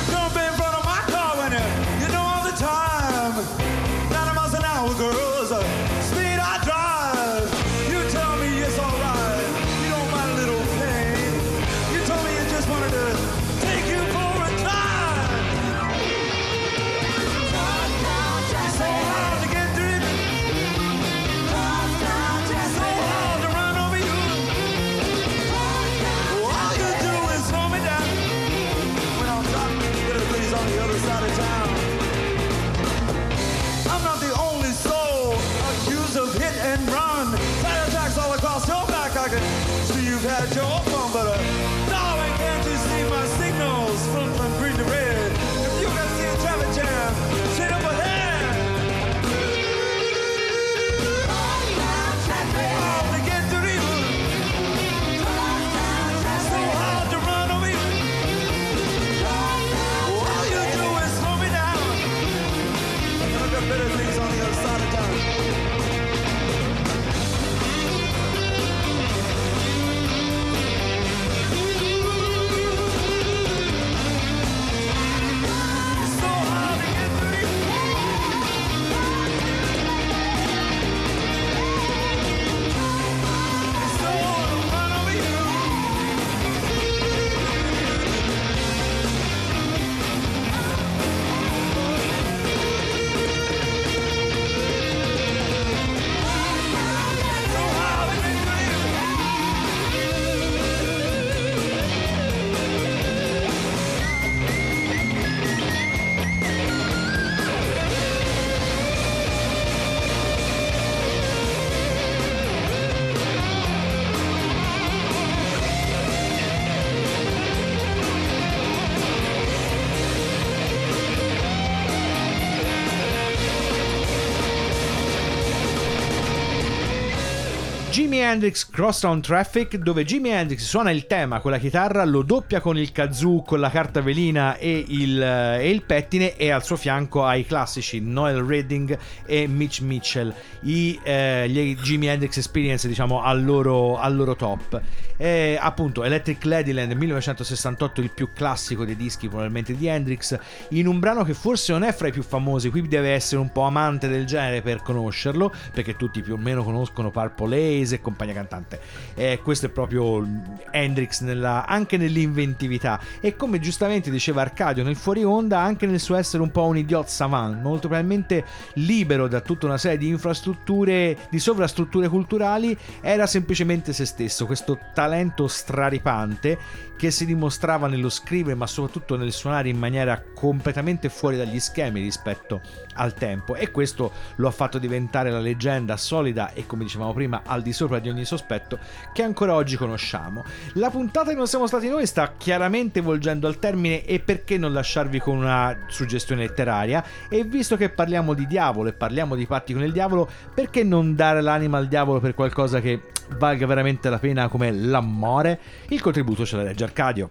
[127.92, 132.62] Jimi Hendrix Crosstown Traffic dove Jimi Hendrix suona il tema con la chitarra, lo doppia
[132.62, 136.64] con il kazoo, con la carta velina e il, eh, e il pettine e al
[136.64, 140.32] suo fianco ha i classici Noel Redding e Mitch Mitchell,
[140.62, 144.80] i, eh, gli Jimi Hendrix Experience diciamo al loro, al loro top.
[145.18, 150.38] E, appunto Electric Ladyland 1968 il più classico dei dischi probabilmente di Hendrix
[150.70, 153.52] in un brano che forse non è fra i più famosi, qui deve essere un
[153.52, 158.02] po' amante del genere per conoscerlo perché tutti più o meno conoscono Purple Haze e
[158.02, 158.80] compagnia cantante.
[159.16, 160.26] Eh, questo è proprio
[160.72, 166.16] Hendrix nella- anche nell'inventività e come giustamente diceva Arcadio nel fuori onda, anche nel suo
[166.16, 171.18] essere un po' un idiot savant, molto probabilmente libero da tutta una serie di infrastrutture,
[171.30, 178.56] di sovrastrutture culturali, era semplicemente se stesso, questo talento straripante che si dimostrava nello scrivere
[178.56, 182.60] ma soprattutto nel suonare in maniera completamente fuori dagli schemi rispetto
[182.96, 187.42] al tempo e questo lo ha fatto diventare la leggenda solida e come dicevamo prima
[187.46, 188.80] al di sopra di ogni sospetto
[189.14, 190.44] che ancora oggi conosciamo.
[190.74, 194.74] La puntata che non siamo stati noi sta chiaramente volgendo al termine e perché non
[194.74, 199.74] lasciarvi con una suggestione letteraria e visto che parliamo di diavolo e parliamo di patti
[199.74, 203.02] con il diavolo perché non dare l'anima al diavolo per qualcosa che
[203.38, 205.60] valga veramente la pena come l'amore?
[205.90, 207.30] Il contributo ce l'ha legge Arcadio.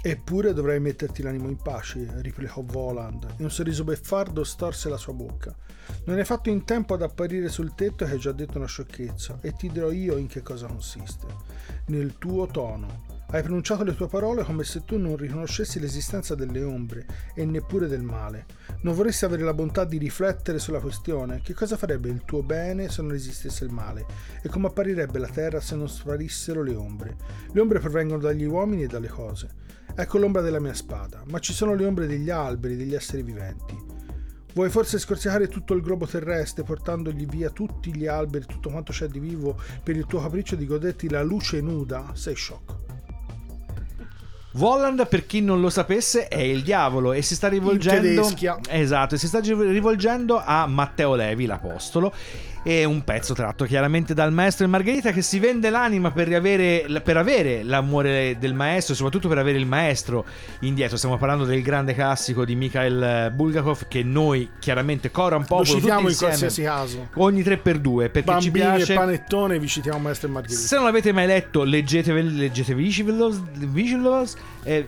[0.00, 5.12] Eppure dovrei metterti l'animo in pace, replicò Voland, e un sorriso beffardo storse la sua
[5.12, 5.52] bocca.
[6.04, 9.38] Non hai fatto in tempo ad apparire sul tetto che hai già detto una sciocchezza,
[9.40, 11.26] e ti dirò io in che cosa consiste.
[11.86, 13.16] Nel tuo tono.
[13.30, 17.88] Hai pronunciato le tue parole come se tu non riconoscessi l'esistenza delle ombre e neppure
[17.88, 18.46] del male.
[18.82, 21.40] Non vorresti avere la bontà di riflettere sulla questione?
[21.42, 24.06] Che cosa farebbe il tuo bene se non esistesse il male?
[24.42, 27.16] E come apparirebbe la terra se non sparissero le ombre?
[27.52, 29.66] Le ombre provengono dagli uomini e dalle cose.
[30.00, 33.76] Ecco l'ombra della mia spada, ma ci sono le ombre degli alberi, degli esseri viventi.
[34.54, 39.08] Vuoi forse scorsicare tutto il globo terrestre portandogli via tutti gli alberi, tutto quanto c'è
[39.08, 42.12] di vivo per il tuo capriccio di goderti la luce nuda?
[42.12, 42.86] Sei sciocco.
[44.52, 48.22] Volland, per chi non lo sapesse, è il diavolo e si sta rivolgendo.
[48.68, 52.14] Esatto, e si sta rivolgendo a Matteo Levi, l'apostolo.
[52.68, 57.00] È un pezzo tratto chiaramente dal maestro e Margherita che si vende l'anima per, riavere,
[57.02, 60.26] per avere l'amore del maestro, soprattutto per avere il maestro
[60.60, 60.98] indietro.
[60.98, 65.64] Stiamo parlando del grande classico di Mikhail Bulgakov che noi chiaramente cora un po' Lo
[65.64, 67.08] citiamo in qualsiasi caso.
[67.14, 68.92] ogni 3x2 perché ci Bambini piace.
[68.92, 70.60] e panettone, vi citiamo Maestro e Margherita.
[70.60, 72.82] Se non l'avete mai letto, leggetevi, leggetevi
[73.54, 74.86] Visuals e,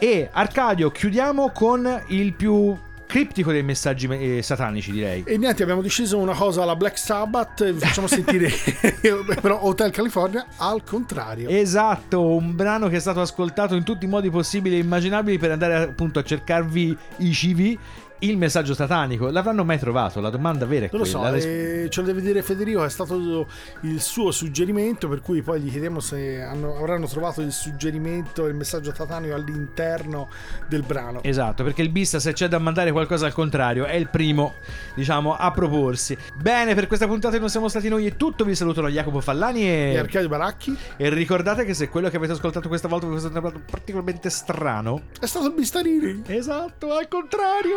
[0.00, 2.76] e Arcadio, chiudiamo con il più
[3.14, 5.22] criptico dei messaggi eh, satanici, direi.
[5.24, 8.50] E niente, abbiamo deciso una cosa alla Black Sabbath, vi facciamo sentire
[9.40, 11.48] però Hotel California al contrario.
[11.48, 15.52] Esatto, un brano che è stato ascoltato in tutti i modi possibili e immaginabili per
[15.52, 17.78] andare appunto a cercarvi i CV.
[18.24, 20.20] Il messaggio satanico l'avranno mai trovato?
[20.20, 21.18] La domanda vera è Non lo quella.
[21.18, 23.46] so, La ris- eh, ce lo deve dire Federico, è stato
[23.82, 28.54] il suo suggerimento, per cui poi gli chiediamo se hanno- avranno trovato il suggerimento, il
[28.54, 30.28] messaggio satanico all'interno
[30.68, 31.22] del brano.
[31.22, 34.54] Esatto, perché il Bista se c'è da mandare qualcosa al contrario è il primo,
[34.94, 36.16] diciamo, a proporsi.
[36.34, 39.92] Bene, per questa puntata non siamo stati noi è tutto, vi salutano Jacopo Fallani E
[39.92, 39.98] e...
[39.98, 43.62] Arcadio Baracchi E ricordate che se quello che avete ascoltato questa volta vi è stato
[43.70, 46.22] particolarmente strano, è stato il Bistarini.
[46.26, 47.76] esatto, al contrario.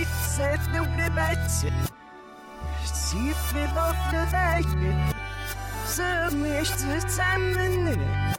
[0.41, 1.65] Seth no debates.
[2.83, 4.65] See if we both debate.
[5.85, 6.03] So
[6.41, 8.37] wish to time in it.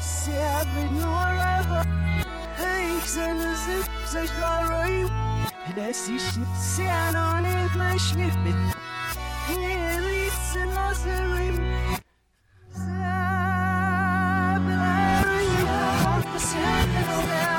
[0.00, 0.74] See, I've
[3.68, 5.04] if such glory.
[5.66, 6.18] And I see
[6.86, 8.38] I don't have my shift.
[9.46, 11.04] Here, listen, lost
[16.96, 17.53] I'm